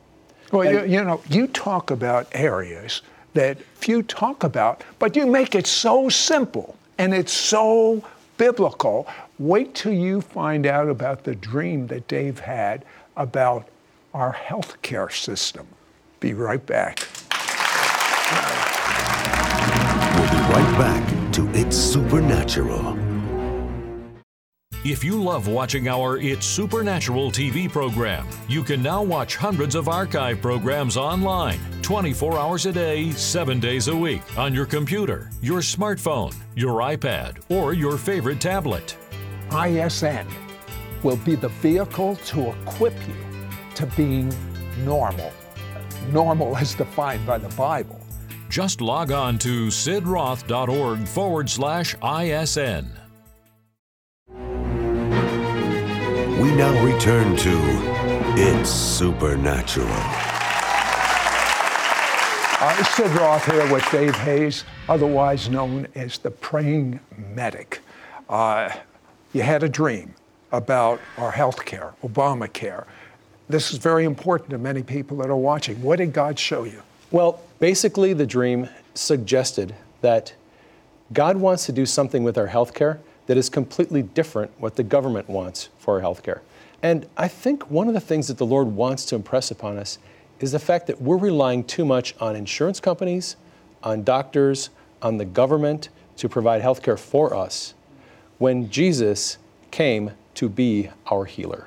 Well, 0.53 0.71
you, 0.71 0.85
you 0.85 1.03
know, 1.03 1.21
you 1.29 1.49
talk 1.49 1.91
about 1.91 2.29
areas 2.33 3.03
that 3.33 3.59
few 3.75 4.03
talk 4.05 4.45
about, 4.45 4.85
but 5.01 5.17
you 5.17 5.27
make 5.27 5.57
it 5.57 5.67
so 5.67 6.09
simple 6.09 6.77
and 6.99 7.13
it's 7.13 7.33
so 7.33 8.05
biblical. 8.37 9.09
Wait 9.39 9.75
till 9.75 9.93
you 9.93 10.21
find 10.21 10.67
out 10.67 10.89
about 10.89 11.25
the 11.25 11.35
dream 11.35 11.89
that 11.89 12.07
Dave 12.07 12.39
had 12.41 12.85
about 13.17 13.69
our 14.13 14.33
healthcare 14.33 15.13
system. 15.13 15.67
Be 16.21 16.35
right 16.35 16.65
back. 16.65 17.09
We'll 20.17 20.31
be 20.31 20.43
right 20.53 20.79
back 20.79 21.33
to 21.33 21.49
It's 21.55 21.77
Supernatural. 21.77 22.99
If 24.85 25.03
you 25.03 25.23
love 25.23 25.49
watching 25.49 25.89
our 25.89 26.19
It's 26.19 26.45
Supernatural 26.45 27.31
TV 27.31 27.73
program, 27.73 28.27
you 28.49 28.63
can 28.63 28.83
now 28.83 29.03
watch 29.03 29.35
hundreds 29.35 29.75
of 29.75 29.89
archive 29.89 30.43
programs 30.43 30.99
online, 30.99 31.59
24 31.81 32.39
hours 32.39 32.67
a 32.67 32.73
day, 32.73 33.11
7 33.13 33.59
days 33.59 33.89
a 33.89 33.97
week, 33.97 34.21
on 34.37 34.53
your 34.53 34.67
computer, 34.67 35.31
your 35.41 35.61
smartphone, 35.61 36.35
your 36.55 36.81
iPad, 36.81 37.39
or 37.49 37.73
your 37.73 37.97
favorite 37.97 38.43
tablet. 38.43 38.95
ISN 39.53 40.27
will 41.03 41.17
be 41.17 41.35
the 41.35 41.49
vehicle 41.49 42.17
to 42.17 42.51
equip 42.51 42.95
you 43.09 43.15
to 43.77 43.87
being 43.97 44.31
normal. 44.85 45.33
Normal 46.13 46.59
as 46.59 46.75
defined 46.75 47.27
by 47.27 47.39
the 47.39 47.49
Bible. 47.57 48.04
Just 48.55 48.81
log 48.81 49.11
on 49.11 49.37
to 49.41 49.67
sidroth.org 49.67 51.09
forward 51.09 51.51
slash 51.51 51.97
ISN. 52.01 52.89
We 56.41 56.55
now 56.55 56.85
return 56.85 57.37
to 57.39 57.59
It's 58.37 58.71
Supernatural. 58.71 59.89
Uh, 62.61 62.85
Sid 62.85 63.11
Roth 63.17 63.45
here 63.45 63.73
with 63.73 63.91
Dave 63.91 64.15
Hayes, 64.19 64.63
otherwise 64.89 65.51
known 65.51 65.89
as 65.97 66.19
the 66.19 66.31
praying 66.31 67.01
medic. 67.35 67.81
Uh, 68.29 68.71
you 69.33 69.43
had 69.43 69.65
a 69.65 69.69
dream 69.69 70.15
about 70.53 71.01
our 71.19 71.33
health 71.33 71.65
care, 71.65 71.93
Obamacare. 72.05 72.85
This 73.49 73.73
is 73.73 73.79
very 73.79 74.05
important 74.05 74.51
to 74.51 74.59
many 74.59 74.85
people 74.85 75.17
that 75.17 75.29
are 75.29 75.35
watching. 75.35 75.83
What 75.83 75.97
did 75.97 76.13
God 76.13 76.39
show 76.39 76.63
you? 76.63 76.83
Well, 77.11 77.41
basically, 77.59 78.13
the 78.13 78.27
dream 78.27 78.69
suggested 78.95 79.75
that 80.01 80.35
God 81.13 81.37
wants 81.37 81.67
to 81.67 81.73
do 81.73 81.87
something 81.87 82.25
with 82.25 82.39
our 82.39 82.47
health 82.47 82.75
care 82.75 83.01
that 83.27 83.37
is 83.37 83.49
completely 83.49 84.03
different 84.03 84.51
what 84.59 84.77
the 84.77 84.83
government 84.83 85.29
wants 85.29 85.69
for 85.79 85.95
our 85.95 86.01
healthcare. 86.03 86.41
And 86.83 87.07
I 87.17 87.29
think 87.29 87.71
one 87.71 87.89
of 87.89 87.95
the 87.95 88.01
things 88.01 88.29
that 88.29 88.37
the 88.37 88.47
Lord 88.47 88.69
wants 88.69 89.05
to 89.07 89.15
impress 89.15 89.51
upon 89.51 89.79
us 89.79 89.99
is 90.41 90.53
the 90.53 90.59
fact 90.59 90.87
that 90.89 91.01
we're 91.01 91.17
relying 91.17 91.65
too 91.65 91.85
much 91.85 92.15
on 92.21 92.37
insurance 92.37 92.81
companies, 92.81 93.37
on 93.83 94.03
doctors, 94.03 94.71
on 95.01 95.17
the 95.17 95.25
government 95.25 95.89
to 96.17 96.29
provide 96.29 96.63
healthcare 96.63 96.99
for 96.99 97.35
us 97.35 97.75
when 98.39 98.69
Jesus 98.71 99.39
came 99.71 100.11
to 100.35 100.49
be 100.49 100.91
our 101.11 101.25
healer. 101.25 101.67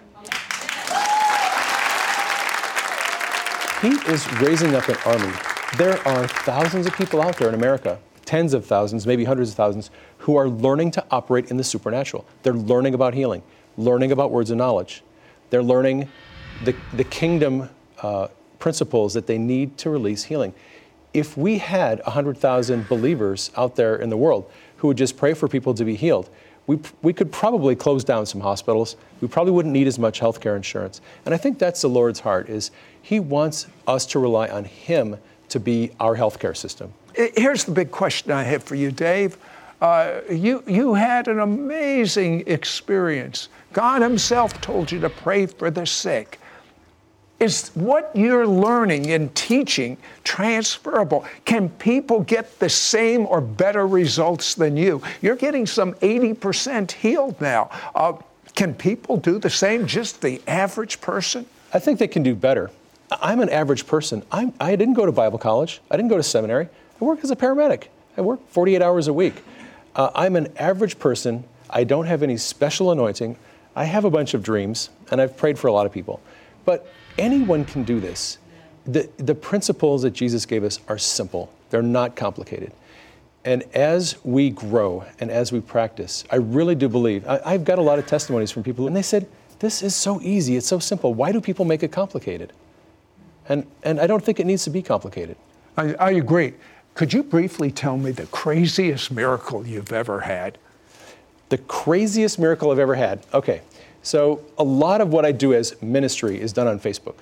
He 3.81 3.89
is 4.11 4.31
raising 4.41 4.75
up 4.75 4.87
an 4.89 4.97
army. 5.05 5.56
There 5.75 5.99
are 6.07 6.27
thousands 6.27 6.87
of 6.87 6.95
people 6.95 7.21
out 7.21 7.37
there 7.37 7.49
in 7.49 7.53
America, 7.53 7.99
tens 8.25 8.53
of 8.53 8.65
thousands, 8.65 9.05
maybe 9.05 9.25
hundreds 9.25 9.49
of 9.49 9.55
thousands, 9.55 9.91
who 10.19 10.37
are 10.37 10.47
learning 10.47 10.91
to 10.91 11.05
operate 11.11 11.51
in 11.51 11.57
the 11.57 11.63
supernatural. 11.63 12.25
They're 12.41 12.53
learning 12.53 12.93
about 12.93 13.13
healing, 13.13 13.43
learning 13.77 14.11
about 14.11 14.31
words 14.31 14.49
of 14.49 14.57
knowledge. 14.57 15.03
They're 15.49 15.61
learning 15.61 16.09
the, 16.63 16.73
the 16.93 17.03
kingdom 17.03 17.69
uh, 18.01 18.29
principles 18.59 19.13
that 19.13 19.27
they 19.27 19.37
need 19.37 19.77
to 19.79 19.89
release 19.89 20.23
healing. 20.23 20.53
If 21.13 21.37
we 21.37 21.57
had 21.57 22.01
100,000 22.05 22.87
believers 22.87 23.51
out 23.57 23.75
there 23.75 23.97
in 23.97 24.09
the 24.09 24.17
world 24.17 24.49
who 24.77 24.87
would 24.87 24.97
just 24.97 25.17
pray 25.17 25.33
for 25.33 25.47
people 25.47 25.73
to 25.73 25.83
be 25.83 25.95
healed, 25.95 26.29
we, 26.65 26.79
we 27.01 27.13
could 27.13 27.31
probably 27.31 27.75
close 27.75 28.03
down 28.03 28.25
some 28.25 28.41
hospitals. 28.41 28.95
We 29.21 29.27
probably 29.27 29.51
wouldn't 29.51 29.73
need 29.73 29.87
as 29.87 29.99
much 29.99 30.19
healthcare 30.19 30.55
insurance. 30.55 31.01
And 31.25 31.33
I 31.33 31.37
think 31.37 31.59
that's 31.59 31.81
the 31.81 31.89
Lord's 31.89 32.21
heart 32.21 32.49
is 32.49 32.71
he 33.01 33.19
wants 33.19 33.67
us 33.85 34.05
to 34.07 34.19
rely 34.19 34.47
on 34.47 34.65
him 34.65 35.17
to 35.49 35.59
be 35.59 35.91
our 35.99 36.15
healthcare 36.15 36.55
system. 36.55 36.93
Here's 37.15 37.63
the 37.63 37.71
big 37.71 37.91
question 37.91 38.31
I 38.31 38.43
have 38.43 38.63
for 38.63 38.75
you, 38.75 38.91
Dave. 38.91 39.37
Uh, 39.81 40.21
you, 40.29 40.63
you 40.67 40.93
had 40.93 41.27
an 41.27 41.39
amazing 41.39 42.43
experience. 42.47 43.49
God 43.73 44.01
Himself 44.01 44.59
told 44.61 44.91
you 44.91 44.99
to 44.99 45.09
pray 45.09 45.45
for 45.45 45.69
the 45.69 45.85
sick. 45.85 46.39
Is 47.39 47.69
what 47.75 48.09
you're 48.15 48.47
learning 48.47 49.11
and 49.11 49.33
teaching 49.35 49.97
transferable? 50.23 51.23
Can 51.45 51.69
people 51.69 52.21
get 52.21 52.59
the 52.59 52.69
same 52.69 53.27
or 53.27 53.41
better 53.41 53.85
results 53.85 54.55
than 54.55 54.75
you? 54.75 55.03
You're 55.21 55.35
getting 55.35 55.67
some 55.67 55.93
80% 55.95 56.91
healed 56.91 57.39
now. 57.39 57.69
Uh, 57.93 58.13
can 58.55 58.73
people 58.73 59.17
do 59.17 59.37
the 59.37 59.51
same, 59.51 59.85
just 59.85 60.21
the 60.21 60.41
average 60.47 60.99
person? 60.99 61.45
I 61.71 61.77
think 61.77 61.99
they 61.99 62.07
can 62.07 62.23
do 62.23 62.33
better. 62.33 62.71
I'm 63.11 63.39
an 63.39 63.49
average 63.49 63.87
person. 63.87 64.23
I'm, 64.31 64.53
I 64.59 64.75
didn't 64.75 64.95
go 64.95 65.05
to 65.05 65.11
Bible 65.11 65.39
college, 65.39 65.81
I 65.89 65.97
didn't 65.97 66.09
go 66.09 66.17
to 66.17 66.23
seminary. 66.23 66.67
I 66.99 67.05
work 67.05 67.19
as 67.23 67.31
a 67.31 67.35
paramedic, 67.35 67.85
I 68.17 68.21
work 68.21 68.39
48 68.49 68.81
hours 68.81 69.07
a 69.07 69.13
week. 69.13 69.43
Uh, 69.95 70.11
I'm 70.13 70.35
an 70.35 70.53
average 70.57 70.99
person. 70.99 71.43
I 71.69 71.83
don't 71.83 72.05
have 72.05 72.23
any 72.23 72.37
special 72.37 72.91
anointing. 72.91 73.37
I 73.75 73.85
have 73.85 74.05
a 74.05 74.09
bunch 74.09 74.33
of 74.33 74.43
dreams, 74.43 74.89
and 75.11 75.19
I've 75.19 75.35
prayed 75.35 75.57
for 75.59 75.67
a 75.67 75.71
lot 75.71 75.85
of 75.85 75.91
people. 75.91 76.21
But 76.65 76.87
anyone 77.17 77.65
can 77.65 77.83
do 77.83 77.99
this. 77.99 78.37
The, 78.85 79.09
the 79.17 79.35
principles 79.35 80.03
that 80.03 80.11
Jesus 80.11 80.45
gave 80.45 80.63
us 80.63 80.79
are 80.87 80.97
simple, 80.97 81.51
they're 81.69 81.81
not 81.81 82.15
complicated. 82.15 82.71
And 83.43 83.63
as 83.73 84.15
we 84.23 84.49
grow 84.49 85.05
and 85.19 85.31
as 85.31 85.51
we 85.51 85.61
practice, 85.61 86.25
I 86.31 86.35
really 86.35 86.75
do 86.75 86.89
believe, 86.89 87.27
I, 87.27 87.39
I've 87.45 87.63
got 87.63 87.79
a 87.79 87.81
lot 87.81 87.97
of 87.99 88.05
testimonies 88.05 88.51
from 88.51 88.63
people, 88.63 88.87
and 88.87 88.95
they 88.95 89.01
said, 89.01 89.27
This 89.59 89.81
is 89.81 89.95
so 89.95 90.21
easy, 90.21 90.57
it's 90.57 90.67
so 90.67 90.79
simple. 90.79 91.13
Why 91.13 91.31
do 91.31 91.41
people 91.41 91.65
make 91.65 91.83
it 91.83 91.91
complicated? 91.91 92.53
And, 93.49 93.65
and 93.83 93.99
I 93.99 94.07
don't 94.07 94.23
think 94.23 94.39
it 94.39 94.45
needs 94.45 94.63
to 94.65 94.69
be 94.69 94.81
complicated. 94.81 95.37
I, 95.77 95.93
I 95.93 96.11
agree. 96.11 96.53
Could 96.93 97.13
you 97.13 97.23
briefly 97.23 97.71
tell 97.71 97.97
me 97.97 98.11
the 98.11 98.25
craziest 98.27 99.11
miracle 99.11 99.65
you've 99.65 99.93
ever 99.93 100.21
had? 100.21 100.57
The 101.49 101.59
craziest 101.59 102.39
miracle 102.39 102.71
I've 102.71 102.79
ever 102.79 102.95
had. 102.95 103.25
Okay. 103.33 103.61
So, 104.01 104.41
a 104.57 104.63
lot 104.63 105.01
of 105.01 105.09
what 105.09 105.25
I 105.25 105.31
do 105.31 105.53
as 105.53 105.79
ministry 105.81 106.39
is 106.39 106.53
done 106.53 106.67
on 106.67 106.79
Facebook. 106.79 107.15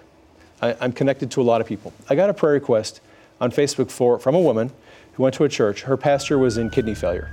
I, 0.61 0.71
am 0.85 0.91
connected 0.91 1.31
to 1.31 1.41
a 1.41 1.43
lot 1.43 1.61
of 1.61 1.67
people. 1.67 1.93
I 2.09 2.15
got 2.15 2.29
a 2.29 2.33
prayer 2.33 2.53
request 2.53 3.01
on 3.41 3.51
Facebook 3.51 3.91
for, 3.91 4.19
from 4.19 4.35
a 4.35 4.39
woman 4.39 4.71
who 5.13 5.23
went 5.23 5.35
to 5.35 5.43
a 5.43 5.49
church. 5.49 5.81
Her 5.81 5.97
pastor 5.97 6.37
was 6.37 6.57
in 6.57 6.69
kidney 6.69 6.95
failure. 6.95 7.29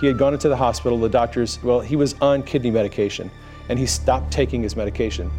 He 0.00 0.06
had 0.06 0.18
gone 0.18 0.32
into 0.32 0.48
the 0.48 0.56
hospital. 0.56 0.98
The 0.98 1.08
doctors, 1.08 1.62
well, 1.62 1.80
he 1.80 1.96
was 1.96 2.14
on 2.20 2.42
kidney 2.42 2.70
medication, 2.70 3.30
and 3.68 3.78
he 3.78 3.86
stopped 3.86 4.32
taking 4.32 4.62
his 4.62 4.74
medication 4.74 5.30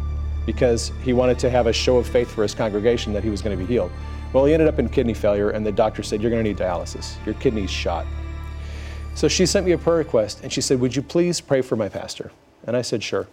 because 0.46 0.92
he 1.02 1.12
wanted 1.12 1.38
to 1.40 1.50
have 1.50 1.66
a 1.66 1.72
show 1.72 1.96
of 1.96 2.06
faith 2.06 2.30
for 2.30 2.42
his 2.42 2.54
congregation 2.54 3.12
that 3.12 3.24
he 3.24 3.30
was 3.30 3.42
going 3.42 3.56
to 3.56 3.64
be 3.64 3.70
healed. 3.70 3.90
Well, 4.32 4.44
he 4.44 4.52
ended 4.52 4.68
up 4.68 4.78
in 4.78 4.88
kidney 4.88 5.14
failure, 5.14 5.50
and 5.50 5.66
the 5.66 5.72
doctor 5.72 6.02
said, 6.02 6.22
You're 6.22 6.30
going 6.30 6.44
to 6.44 6.48
need 6.48 6.58
dialysis. 6.58 7.14
Your 7.26 7.34
kidney's 7.36 7.70
shot. 7.70 8.06
So 9.14 9.28
she 9.28 9.44
sent 9.44 9.66
me 9.66 9.72
a 9.72 9.78
prayer 9.78 9.98
request, 9.98 10.40
and 10.42 10.52
she 10.52 10.60
said, 10.60 10.80
Would 10.80 10.94
you 10.94 11.02
please 11.02 11.40
pray 11.40 11.62
for 11.62 11.76
my 11.76 11.88
pastor? 11.88 12.30
And 12.64 12.76
I 12.76 12.82
said, 12.82 13.02
Sure. 13.02 13.26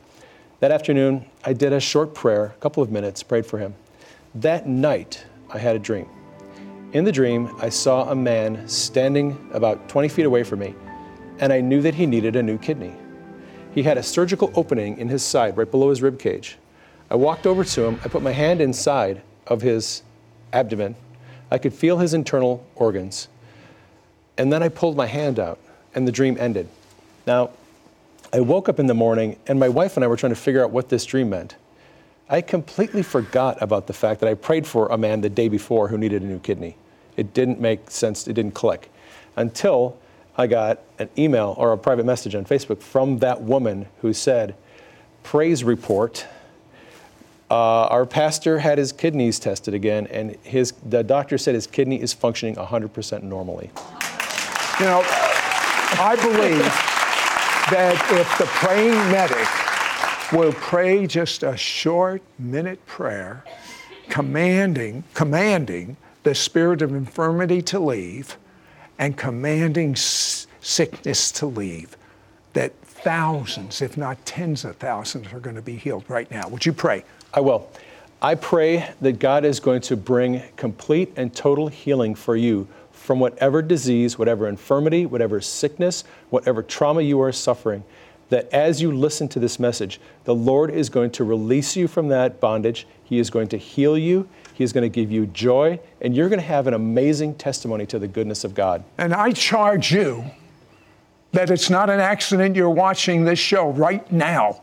That 0.59 0.71
afternoon, 0.71 1.25
I 1.43 1.53
did 1.53 1.71
a 1.71 1.79
short 1.79 2.15
prayer, 2.15 2.45
a 2.45 2.59
couple 2.59 2.81
of 2.81 2.91
minutes, 2.91 3.21
prayed 3.21 3.45
for 3.45 3.59
him. 3.59 3.75
That 4.33 4.67
night, 4.67 5.23
I 5.51 5.59
had 5.59 5.75
a 5.75 5.79
dream. 5.79 6.09
In 6.93 7.03
the 7.03 7.11
dream, 7.11 7.55
I 7.59 7.69
saw 7.69 8.09
a 8.09 8.15
man 8.15 8.67
standing 8.67 9.49
about 9.53 9.87
20 9.87 10.07
feet 10.07 10.25
away 10.25 10.43
from 10.43 10.59
me, 10.59 10.73
and 11.37 11.53
I 11.53 11.61
knew 11.61 11.81
that 11.83 11.93
he 11.93 12.07
needed 12.07 12.35
a 12.35 12.41
new 12.41 12.57
kidney. 12.57 12.95
He 13.75 13.83
had 13.83 13.99
a 13.99 14.03
surgical 14.03 14.51
opening 14.55 14.97
in 14.97 15.07
his 15.07 15.21
side, 15.21 15.57
right 15.57 15.69
below 15.69 15.89
his 15.89 16.01
rib 16.01 16.17
cage. 16.17 16.57
I 17.09 17.15
walked 17.15 17.47
over 17.47 17.63
to 17.63 17.85
him, 17.85 17.99
I 18.03 18.09
put 18.09 18.21
my 18.21 18.31
hand 18.31 18.61
inside 18.61 19.21
of 19.45 19.61
his 19.61 20.03
abdomen. 20.51 20.95
I 21.49 21.57
could 21.57 21.73
feel 21.73 21.97
his 21.97 22.13
internal 22.13 22.65
organs. 22.75 23.27
And 24.37 24.51
then 24.51 24.61
I 24.61 24.69
pulled 24.69 24.97
my 24.97 25.05
hand 25.05 25.39
out, 25.39 25.59
and 25.95 26.07
the 26.07 26.11
dream 26.11 26.37
ended. 26.39 26.67
Now, 27.25 27.51
I 28.33 28.41
woke 28.41 28.67
up 28.67 28.79
in 28.79 28.87
the 28.87 28.93
morning, 28.93 29.37
and 29.47 29.59
my 29.59 29.69
wife 29.69 29.95
and 29.95 30.03
I 30.03 30.07
were 30.07 30.17
trying 30.17 30.33
to 30.33 30.39
figure 30.39 30.63
out 30.63 30.71
what 30.71 30.89
this 30.89 31.05
dream 31.05 31.29
meant. 31.29 31.55
I 32.29 32.41
completely 32.41 33.03
forgot 33.03 33.61
about 33.61 33.87
the 33.87 33.93
fact 33.93 34.19
that 34.19 34.29
I 34.29 34.33
prayed 34.33 34.67
for 34.67 34.87
a 34.87 34.97
man 34.97 35.21
the 35.21 35.29
day 35.29 35.47
before 35.47 35.87
who 35.87 35.97
needed 35.97 36.21
a 36.21 36.25
new 36.25 36.39
kidney. 36.39 36.75
It 37.15 37.33
didn't 37.33 37.61
make 37.61 37.89
sense, 37.89 38.27
it 38.27 38.33
didn't 38.33 38.53
click 38.53 38.91
until 39.37 39.97
I 40.37 40.47
got 40.47 40.81
an 40.99 41.09
email 41.17 41.55
or 41.57 41.71
a 41.71 41.77
private 41.77 42.05
message 42.05 42.35
on 42.35 42.43
Facebook 42.43 42.81
from 42.81 43.19
that 43.19 43.41
woman 43.41 43.87
who 44.01 44.13
said, 44.13 44.55
Praise 45.23 45.63
report. 45.63 46.25
Uh, 47.49 47.85
our 47.85 48.05
pastor 48.05 48.59
had 48.59 48.77
his 48.77 48.91
kidneys 48.91 49.39
tested 49.39 49.73
again, 49.73 50.05
and 50.07 50.35
his, 50.43 50.73
the 50.89 51.01
doctor 51.01 51.37
said 51.37 51.55
his 51.55 51.65
kidney 51.65 52.01
is 52.01 52.13
functioning 52.13 52.55
100% 52.55 53.23
normally. 53.23 53.69
You 54.79 54.85
know, 54.85 55.01
I 55.99 56.17
believe 56.21 56.59
that 57.71 57.95
if 58.11 58.37
the 58.37 58.45
praying 58.45 58.95
medic 59.11 59.47
will 60.33 60.51
pray 60.53 61.07
just 61.07 61.43
a 61.43 61.55
short 61.55 62.21
minute 62.37 62.85
prayer, 62.85 63.45
commanding, 64.09 65.05
commanding 65.13 65.95
the 66.23 66.35
spirit 66.35 66.81
of 66.81 66.93
infirmity 66.93 67.61
to 67.61 67.79
leave 67.79 68.37
and 68.99 69.15
commanding 69.15 69.91
s- 69.91 70.47
sickness 70.59 71.31
to 71.31 71.45
leave, 71.45 71.95
that 72.53 72.73
thousands, 72.83 73.81
if 73.81 73.95
not 73.95 74.25
tens 74.25 74.65
of 74.65 74.75
thousands, 74.75 75.31
are 75.31 75.39
going 75.39 75.55
to 75.55 75.61
be 75.61 75.77
healed 75.77 76.03
right 76.09 76.29
now. 76.29 76.47
Would 76.49 76.65
you 76.65 76.73
pray? 76.73 77.03
I 77.33 77.41
will. 77.41 77.69
I 78.21 78.35
pray 78.35 78.89
that 79.01 79.19
God 79.19 79.45
is 79.45 79.59
going 79.59 79.81
to 79.81 79.95
bring 79.95 80.41
complete 80.55 81.13
and 81.15 81.33
total 81.35 81.67
healing 81.67 82.15
for 82.15 82.35
you 82.35 82.67
from 82.91 83.19
whatever 83.19 83.61
disease, 83.61 84.17
whatever 84.17 84.47
infirmity, 84.47 85.05
whatever 85.05 85.39
sickness, 85.39 86.03
whatever 86.29 86.63
trauma 86.63 87.01
you 87.01 87.21
are 87.21 87.31
suffering, 87.31 87.83
that 88.29 88.51
as 88.51 88.81
you 88.81 88.91
listen 88.91 89.27
to 89.29 89.39
this 89.39 89.59
message, 89.59 90.01
the 90.25 90.35
Lord 90.35 90.71
is 90.71 90.89
going 90.89 91.11
to 91.11 91.23
release 91.23 91.75
you 91.75 91.87
from 91.87 92.09
that 92.09 92.39
bondage. 92.39 92.87
He 93.03 93.19
is 93.19 93.29
going 93.29 93.47
to 93.49 93.57
heal 93.57 93.97
you. 93.97 94.27
He 94.53 94.63
is 94.63 94.73
going 94.73 94.81
to 94.81 94.89
give 94.89 95.11
you 95.11 95.27
joy, 95.27 95.79
and 96.01 96.15
you're 96.15 96.29
going 96.29 96.41
to 96.41 96.45
have 96.45 96.65
an 96.65 96.73
amazing 96.73 97.35
testimony 97.35 97.85
to 97.85 97.99
the 97.99 98.07
goodness 98.07 98.43
of 98.43 98.55
God. 98.55 98.83
And 98.97 99.13
I 99.13 99.31
charge 99.31 99.93
you 99.93 100.25
that 101.31 101.51
it's 101.51 101.69
not 101.69 101.91
an 101.91 101.99
accident 101.99 102.55
you're 102.55 102.69
watching 102.69 103.23
this 103.23 103.37
show 103.37 103.69
right 103.69 104.11
now. 104.11 104.61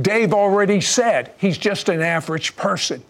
Dave 0.00 0.34
already 0.34 0.80
said 0.80 1.32
he's 1.38 1.58
just 1.58 1.88
an 1.88 2.00
average 2.00 2.56
person. 2.56 3.02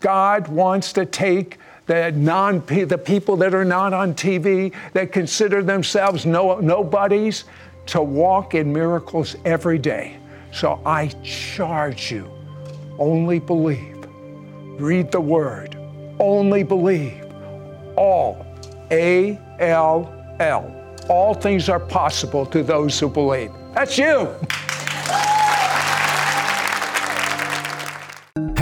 God 0.00 0.48
wants 0.48 0.92
to 0.94 1.06
take 1.06 1.58
the 1.86 2.12
non 2.12 2.64
the 2.66 2.98
people 2.98 3.36
that 3.38 3.54
are 3.54 3.64
not 3.64 3.92
on 3.92 4.14
TV 4.14 4.72
that 4.92 5.12
consider 5.12 5.62
themselves 5.62 6.26
no, 6.26 6.58
nobodies 6.58 7.44
to 7.86 8.02
walk 8.02 8.54
in 8.54 8.72
miracles 8.72 9.36
every 9.44 9.78
day. 9.78 10.16
So 10.52 10.80
I 10.84 11.08
charge 11.24 12.12
you, 12.12 12.30
only 12.98 13.40
believe. 13.40 14.06
Read 14.78 15.10
the 15.10 15.20
word. 15.20 15.76
Only 16.18 16.62
believe. 16.62 17.24
All 17.96 18.46
A 18.90 19.38
L 19.58 20.12
L. 20.40 20.78
All 21.08 21.34
things 21.34 21.68
are 21.68 21.80
possible 21.80 22.46
to 22.46 22.62
those 22.62 22.98
who 22.98 23.08
believe. 23.08 23.50
That's 23.74 23.98
you. 23.98 24.34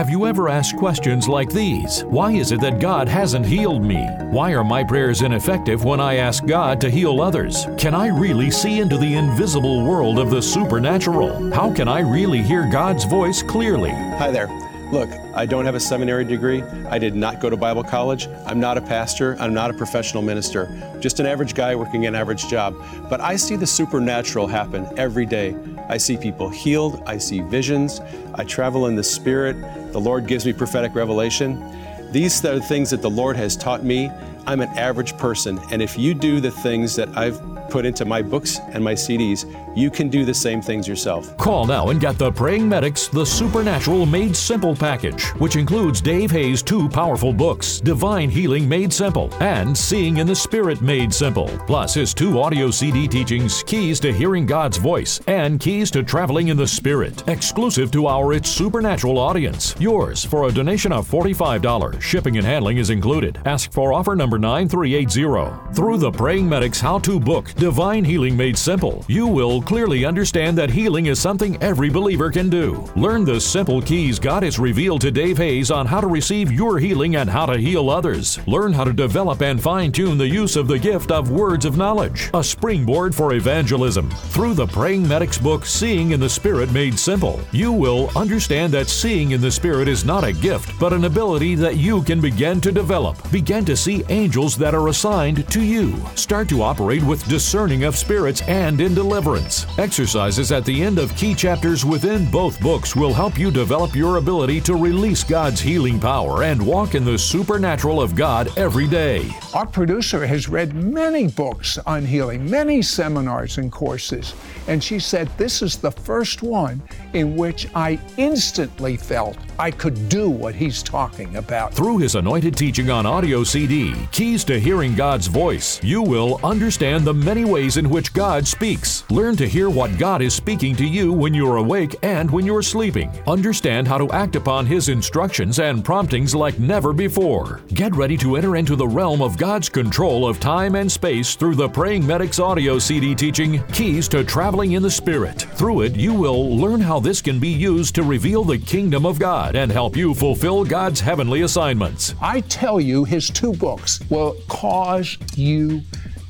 Have 0.01 0.09
you 0.09 0.25
ever 0.25 0.49
asked 0.49 0.79
questions 0.79 1.29
like 1.29 1.51
these? 1.51 2.05
Why 2.05 2.33
is 2.33 2.53
it 2.53 2.61
that 2.63 2.81
God 2.81 3.07
hasn't 3.07 3.45
healed 3.45 3.83
me? 3.83 4.07
Why 4.31 4.55
are 4.55 4.65
my 4.65 4.83
prayers 4.83 5.21
ineffective 5.21 5.85
when 5.85 6.01
I 6.01 6.15
ask 6.15 6.47
God 6.47 6.81
to 6.81 6.89
heal 6.89 7.21
others? 7.21 7.67
Can 7.77 7.95
I 7.95 8.07
really 8.07 8.51
see 8.51 8.81
into 8.81 8.97
the 8.97 9.15
invisible 9.17 9.85
world 9.85 10.19
of 10.19 10.31
the 10.31 10.41
supernatural? 10.41 11.53
How 11.53 11.71
can 11.71 11.87
I 11.87 12.01
really 12.01 12.41
hear 12.41 12.67
God's 12.73 13.05
voice 13.05 13.43
clearly? 13.43 13.91
Hi 13.91 14.31
there. 14.31 14.70
Look, 14.93 15.09
I 15.37 15.47
don't 15.47 15.67
have 15.67 15.77
a 15.77 15.81
seminary 15.81 16.25
degree. 16.25 16.63
I 16.63 16.99
did 16.99 17.15
not 17.15 17.39
go 17.39 17.49
to 17.49 17.57
Bible 17.57 17.85
college. 17.85 18.27
I'm 18.45 18.59
not 18.59 18.77
a 18.77 18.81
pastor. 18.81 19.37
I'm 19.39 19.55
not 19.55 19.71
a 19.71 19.73
professional 19.73 20.21
minister. 20.21 20.97
Just 20.99 21.21
an 21.21 21.27
average 21.27 21.55
guy 21.55 21.77
working 21.77 22.07
an 22.07 22.17
average 22.17 22.49
job. 22.49 22.75
But 23.09 23.21
I 23.21 23.37
see 23.37 23.55
the 23.55 23.69
supernatural 23.69 24.49
happen 24.49 24.89
every 24.99 25.27
day. 25.27 25.55
I 25.89 25.97
see 25.97 26.17
people 26.17 26.49
healed. 26.49 27.05
I 27.07 27.19
see 27.19 27.39
visions. 27.39 28.01
I 28.35 28.43
travel 28.43 28.87
in 28.87 28.97
the 28.97 29.05
Spirit. 29.05 29.57
The 29.93 30.01
Lord 30.01 30.27
gives 30.27 30.45
me 30.45 30.53
prophetic 30.53 30.93
revelation. 30.97 31.65
These 32.11 32.45
are 32.45 32.57
the 32.57 32.61
things 32.61 32.91
that 32.91 33.01
the 33.01 33.11
Lord 33.11 33.37
has 33.37 33.57
taught 33.57 33.85
me. 33.85 34.11
I'm 34.51 34.63
an 34.63 34.77
average 34.77 35.17
person. 35.17 35.61
And 35.71 35.81
if 35.81 35.97
you 35.97 36.13
do 36.13 36.41
the 36.41 36.51
things 36.51 36.97
that 36.97 37.09
I've 37.17 37.41
put 37.71 37.87
into 37.87 38.05
my 38.05 38.21
books 38.21 38.59
and 38.73 38.83
my 38.83 38.95
CDs, 38.95 39.47
you 39.77 39.91
can 39.91 40.09
do 40.09 40.25
the 40.25 40.35
same 40.35 40.61
things 40.61 40.89
yourself. 40.89 41.37
Call 41.37 41.67
now 41.67 41.91
and 41.91 42.01
get 42.01 42.19
the 42.19 42.33
Praying 42.33 42.69
Medics 42.69 43.07
The 43.07 43.25
Supernatural 43.25 44.07
Made 44.07 44.35
Simple 44.35 44.75
package, 44.75 45.27
which 45.39 45.55
includes 45.55 46.01
Dave 46.01 46.33
Hayes' 46.33 46.65
two 46.65 46.89
powerful 46.89 47.33
books, 47.33 47.79
Divine 47.79 48.29
Healing 48.29 48.69
Made 48.69 48.93
Simple 48.93 49.33
and 49.41 49.77
Seeing 49.79 50.17
in 50.17 50.27
the 50.27 50.35
Spirit 50.35 50.83
Made 50.83 51.15
Simple, 51.15 51.47
plus 51.69 51.95
his 51.95 52.13
two 52.13 52.41
audio 52.41 52.73
CD 52.73 53.07
teachings, 53.07 53.63
Keys 53.63 54.01
to 54.01 54.13
Hearing 54.13 54.47
God's 54.47 54.79
Voice 54.79 55.21
and 55.29 55.61
Keys 55.61 55.93
to 55.93 56.03
Traveling 56.03 56.49
in 56.49 56.57
the 56.57 56.67
Spirit, 56.67 57.23
exclusive 57.29 57.93
to 57.93 58.09
our 58.09 58.33
It's 58.33 58.51
Supernatural 58.51 59.17
audience. 59.17 59.77
Yours 59.79 60.25
for 60.25 60.49
a 60.49 60.53
donation 60.53 60.91
of 60.91 61.09
$45. 61.09 62.03
Shipping 62.03 62.37
and 62.37 62.47
handling 62.47 62.79
is 62.79 62.91
included. 62.91 63.39
Ask 63.45 63.71
for 63.71 63.93
offer 63.93 64.17
number 64.17 64.40
9380. 64.41 65.75
Through 65.75 65.99
the 65.99 66.11
Praying 66.11 66.49
Medics 66.49 66.81
How 66.81 66.99
To 67.01 67.21
book, 67.21 67.53
Divine 67.55 68.05
Healing 68.05 68.37
Made 68.37 68.57
Simple, 68.57 69.05
you 69.09 69.27
will 69.27 69.61
clearly 69.63 70.05
understand 70.05 70.57
that 70.59 70.71
healing 70.71 71.07
is 71.07 71.21
something 71.21 71.63
every 71.63 71.91
believer 71.91 72.31
can 72.31 72.51
do. 72.51 72.91
Learn 72.97 73.25
the 73.25 73.41
simple 73.41 73.81
keys 73.81 74.19
God 74.19 74.43
has 74.43 74.59
revealed 74.59 75.01
to 75.03 75.11
Dave 75.11 75.39
Hayes 75.39 75.71
on 75.71 75.87
how 75.87 76.01
to 76.01 76.07
receive 76.07 76.51
your 76.51 76.79
healing 76.79 77.17
and 77.17 77.29
how 77.29 77.47
to 77.47 77.59
heal 77.59 77.91
others. 77.91 78.39
Learn 78.47 78.73
how 78.73 78.85
to 78.85 78.93
develop 78.93 79.43
and 79.43 79.63
fine 79.63 79.93
tune 79.93 80.19
the 80.19 80.27
use 80.27 80.57
of 80.57 80.69
the 80.69 80.79
gift 80.79 81.11
of 81.11 81.31
words 81.31 81.65
of 81.65 81.77
knowledge, 81.77 82.31
a 82.35 82.43
springboard 82.43 83.15
for 83.15 83.35
evangelism. 83.35 84.11
Through 84.11 84.55
the 84.55 84.67
Praying 84.67 85.07
Medics 85.07 85.39
book, 85.39 85.67
Seeing 85.67 86.13
in 86.13 86.21
the 86.21 86.29
Spirit 86.29 86.73
Made 86.73 86.99
Simple, 86.99 87.41
you 87.53 87.73
will 87.73 88.11
understand 88.17 88.73
that 88.73 88.89
seeing 88.89 89.33
in 89.33 89.41
the 89.41 89.51
Spirit 89.51 89.89
is 89.89 90.05
not 90.05 90.25
a 90.25 90.33
gift, 90.33 90.79
but 90.81 90.93
an 90.93 91.05
ability 91.05 91.55
that 91.57 91.77
you 91.77 92.03
can 92.03 92.21
begin 92.21 92.61
to 92.61 92.73
develop. 92.73 93.17
Begin 93.31 93.65
to 93.65 93.77
see 93.77 94.05
that 94.21 94.75
are 94.75 94.89
assigned 94.89 95.49
to 95.51 95.63
you. 95.63 95.97
Start 96.15 96.47
to 96.51 96.63
operate 96.63 97.03
with 97.03 97.27
discerning 97.27 97.85
of 97.85 97.97
spirits 97.97 98.43
and 98.43 98.79
in 98.83 98.95
deliverance. 98.95 99.67
Exercises 99.79 100.53
at 100.53 100.65
the 100.67 100.83
end 100.83 100.99
of 100.99 101.17
key 101.17 101.35
chapters 101.35 101.87
within 101.87 102.31
both 102.31 102.61
books 102.61 102.95
will 102.95 103.15
help 103.15 103.39
you 103.39 103.51
develop 103.51 103.95
your 103.95 104.19
ability 104.19 104.61
to 104.61 104.75
release 104.75 105.25
God's 105.25 105.61
healing 105.61 105.99
power 105.99 106.43
and 106.43 106.61
walk 106.61 106.95
in 106.95 107.03
the 107.03 107.19
supernatural 107.19 108.01
of 108.03 108.15
God 108.15 108.57
every 108.59 108.87
day. 108.87 109.27
Our 109.55 109.67
producer 109.67 110.27
has 110.27 110.51
read 110.51 110.75
many 110.75 111.29
books 111.29 111.79
on 111.79 112.05
healing, 112.05 112.49
many 112.51 112.83
seminars 112.83 113.57
and 113.57 113.73
courses, 113.73 114.35
and 114.69 114.85
she 114.85 114.99
said 114.99 115.29
this 115.39 115.63
is 115.63 115.79
the 115.79 115.93
first 115.93 116.43
one 116.43 116.83
in 117.15 117.37
which 117.37 117.69
I 117.75 117.99
instantly 118.19 118.99
felt 118.99 119.39
I 119.59 119.71
could 119.71 120.11
do 120.11 120.29
what 120.29 120.55
he's 120.55 120.83
talking 120.83 121.37
about. 121.37 121.73
Through 121.73 121.99
his 121.99 122.17
anointed 122.17 122.57
teaching 122.57 122.91
on 122.91 123.07
audio 123.07 123.45
CD, 123.45 123.95
Keys 124.13 124.43
to 124.45 124.59
Hearing 124.59 124.97
God's 124.97 125.29
Voice, 125.29 125.83
you 125.85 126.03
will 126.03 126.41
understand 126.43 127.05
the 127.05 127.15
many 127.15 127.45
ways 127.45 127.77
in 127.77 127.89
which 127.89 128.13
God 128.13 128.47
speaks. 128.47 129.09
Learn 129.09 129.37
to 129.37 129.49
hear 129.49 129.71
what 129.71 129.99
God 129.99 130.21
is 130.21 130.35
speaking 130.35 130.75
to 130.77 130.85
you 130.85 131.13
when 131.13 131.33
you're 131.33 131.59
awake 131.59 131.95
and 132.03 132.29
when 132.29 132.45
you're 132.45 132.61
sleeping. 132.61 133.11
Understand 133.29 133.87
how 133.87 133.99
to 133.99 134.11
act 134.11 134.35
upon 134.35 134.67
His 134.67 134.89
instructions 134.89 135.61
and 135.61 135.85
promptings 135.85 136.35
like 136.35 136.59
never 136.59 136.93
before. 136.93 137.61
Get 137.73 137.95
ready 137.95 138.17
to 138.17 138.35
enter 138.35 138.57
into 138.57 138.75
the 138.75 138.87
realm 138.87 139.23
of 139.23 139.39
God's 139.39 139.69
control 139.69 140.29
of 140.29 140.41
time 140.41 140.75
and 140.75 140.91
space 140.91 141.37
through 141.37 141.55
the 141.55 141.69
Praying 141.69 142.05
Medics 142.05 142.41
audio 142.41 142.81
CD 142.81 143.15
teaching, 143.15 143.63
Keys 143.69 144.09
to 144.09 144.25
Traveling 144.25 144.73
in 144.73 144.83
the 144.83 144.91
Spirit. 144.91 145.43
Through 145.55 145.83
it, 145.83 145.95
you 145.95 146.13
will 146.13 146.57
learn 146.57 146.81
how 146.81 146.99
this 146.99 147.23
can 147.23 147.39
be 147.39 147.49
used 147.49 147.95
to 147.95 148.03
reveal 148.03 148.43
the 148.43 148.59
kingdom 148.59 149.07
of 149.07 149.21
God 149.21 149.55
and 149.55 149.71
help 149.71 149.97
you 149.97 150.15
fulfill 150.15 150.65
God's 150.65 151.01
heavenly 151.01 151.43
assignments. 151.43 152.15
I 152.21 152.41
tell 152.41 152.81
you, 152.81 153.05
his 153.05 153.31
two 153.31 153.53
books 153.53 154.00
will 154.09 154.37
cause 154.49 155.19
you 155.37 155.83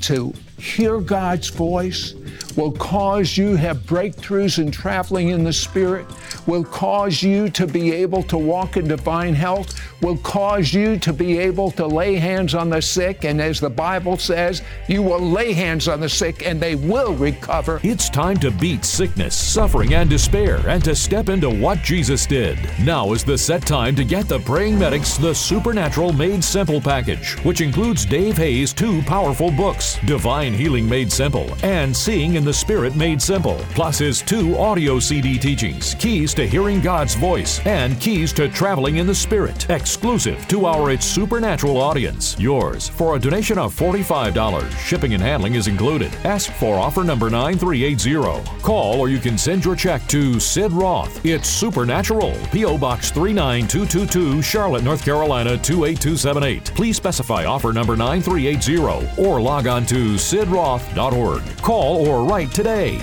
to 0.02 0.32
hear 0.58 1.00
God's 1.00 1.48
voice, 1.48 2.14
will 2.56 2.72
cause 2.72 3.36
you 3.36 3.56
have 3.56 3.78
breakthroughs 3.78 4.58
in 4.58 4.70
traveling 4.70 5.28
in 5.28 5.44
the 5.44 5.52
Spirit, 5.52 6.06
will 6.46 6.64
cause 6.64 7.22
you 7.22 7.48
to 7.50 7.66
be 7.66 7.92
able 7.92 8.22
to 8.24 8.38
walk 8.38 8.76
in 8.76 8.88
divine 8.88 9.34
health, 9.34 9.80
will 10.02 10.18
cause 10.18 10.72
you 10.72 10.98
to 10.98 11.12
be 11.12 11.38
able 11.38 11.70
to 11.72 11.86
lay 11.86 12.16
hands 12.16 12.54
on 12.54 12.70
the 12.70 12.80
sick. 12.80 13.24
And 13.24 13.40
as 13.40 13.60
the 13.60 13.70
Bible 13.70 14.16
says, 14.16 14.62
you 14.88 15.02
will 15.02 15.20
lay 15.20 15.52
hands 15.52 15.88
on 15.88 16.00
the 16.00 16.08
sick 16.08 16.46
and 16.46 16.60
they 16.60 16.74
will 16.74 17.14
recover. 17.14 17.80
It's 17.82 18.08
time 18.08 18.38
to 18.38 18.50
beat 18.50 18.84
sickness, 18.84 19.34
suffering, 19.36 19.94
and 19.94 20.08
despair 20.08 20.56
and 20.68 20.82
to 20.84 20.94
step 20.94 21.28
into 21.28 21.50
what 21.50 21.82
Jesus 21.82 22.26
did. 22.26 22.58
Now 22.80 23.12
is 23.12 23.24
the 23.24 23.38
set 23.38 23.66
time 23.66 23.94
to 23.96 24.04
get 24.04 24.28
the 24.28 24.38
Praying 24.40 24.78
Medics 24.78 25.16
The 25.16 25.34
Supernatural 25.34 26.12
Made 26.12 26.42
Simple 26.42 26.80
package, 26.80 27.34
which 27.44 27.60
includes 27.60 28.04
Dave 28.04 28.36
Hayes' 28.36 28.72
two 28.72 29.02
powerful 29.02 29.50
books, 29.50 29.98
Divine 30.06 30.52
Healing 30.52 30.88
Made 30.88 31.12
Simple 31.12 31.54
and 31.62 31.96
Seeing 31.96 32.29
in 32.36 32.44
the 32.44 32.52
Spirit 32.52 32.94
Made 32.96 33.20
Simple, 33.20 33.58
plus 33.74 33.98
his 33.98 34.22
two 34.22 34.56
audio 34.56 34.98
CD 34.98 35.38
teachings, 35.38 35.94
Keys 35.94 36.34
to 36.34 36.46
Hearing 36.46 36.80
God's 36.80 37.14
Voice 37.14 37.64
and 37.66 38.00
Keys 38.00 38.32
to 38.34 38.48
Traveling 38.48 38.96
in 38.96 39.06
the 39.06 39.14
Spirit, 39.14 39.68
exclusive 39.70 40.46
to 40.48 40.66
our 40.66 40.90
It's 40.90 41.06
Supernatural 41.06 41.76
audience. 41.78 42.38
Yours 42.38 42.88
for 42.88 43.16
a 43.16 43.18
donation 43.18 43.58
of 43.58 43.74
$45. 43.74 44.70
Shipping 44.78 45.14
and 45.14 45.22
handling 45.22 45.54
is 45.54 45.68
included. 45.68 46.14
Ask 46.24 46.52
for 46.52 46.78
offer 46.78 47.04
number 47.04 47.30
9380. 47.30 48.60
Call 48.62 49.00
or 49.00 49.08
you 49.08 49.18
can 49.18 49.38
send 49.38 49.64
your 49.64 49.76
check 49.76 50.06
to 50.08 50.38
Sid 50.40 50.72
Roth. 50.72 51.24
It's 51.24 51.48
Supernatural, 51.48 52.34
P.O. 52.52 52.78
Box 52.78 53.10
39222, 53.10 54.42
Charlotte, 54.42 54.82
North 54.82 55.04
Carolina 55.04 55.56
28278. 55.58 56.74
Please 56.74 56.96
specify 56.96 57.44
offer 57.44 57.72
number 57.72 57.96
9380 57.96 59.20
or 59.20 59.40
log 59.40 59.66
on 59.66 59.86
to 59.86 60.14
sidroth.org. 60.14 61.42
Call 61.62 62.06
or 62.06 62.09
write 62.18 62.50
today. 62.52 63.00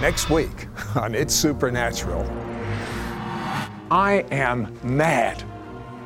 Next 0.00 0.30
week 0.30 0.68
on 0.94 1.14
It's 1.14 1.34
Supernatural, 1.34 2.22
I 3.90 4.24
am 4.30 4.76
mad 4.82 5.42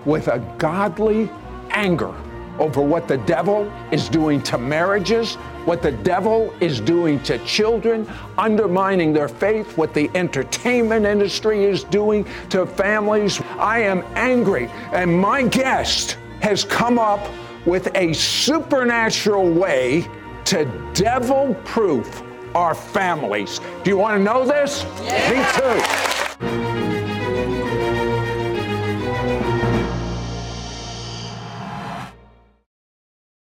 with 0.05 0.29
a 0.29 0.39
godly 0.59 1.31
anger 1.71 2.15
over 2.59 2.83
what 2.83 3.09
the 3.09 3.19
devil 3.19 3.73
is 3.91 4.09
doing 4.09 4.43
to 4.43 4.59
marriages, 4.59 5.37
what 5.65 5.83
the 5.83 5.93
devil 5.93 6.55
is 6.61 6.81
doing 6.81 7.23
to 7.23 7.39
children, 7.45 8.07
undermining 8.37 9.13
their 9.13 9.29
faith, 9.29 9.77
what 9.79 9.95
the 9.95 10.11
entertainment 10.15 11.07
industry 11.07 11.65
is 11.65 11.85
doing 11.85 12.27
to 12.51 12.67
families. 12.67 13.41
I 13.59 13.81
am 13.81 14.05
angry, 14.15 14.69
and 14.93 15.19
my 15.19 15.43
guest 15.43 16.19
has 16.43 16.65
come 16.65 16.99
up 16.99 17.27
with 17.67 17.95
a 17.95 18.13
supernatural 18.13 19.51
way 19.51 20.07
to 20.51 20.65
devil 20.95 21.55
proof 21.65 22.25
our 22.57 22.75
families. 22.75 23.61
Do 23.85 23.91
you 23.91 23.97
want 23.97 24.19
to 24.19 24.25
know 24.25 24.45
this? 24.45 24.83
Me 25.31 25.45
too. 25.55 26.10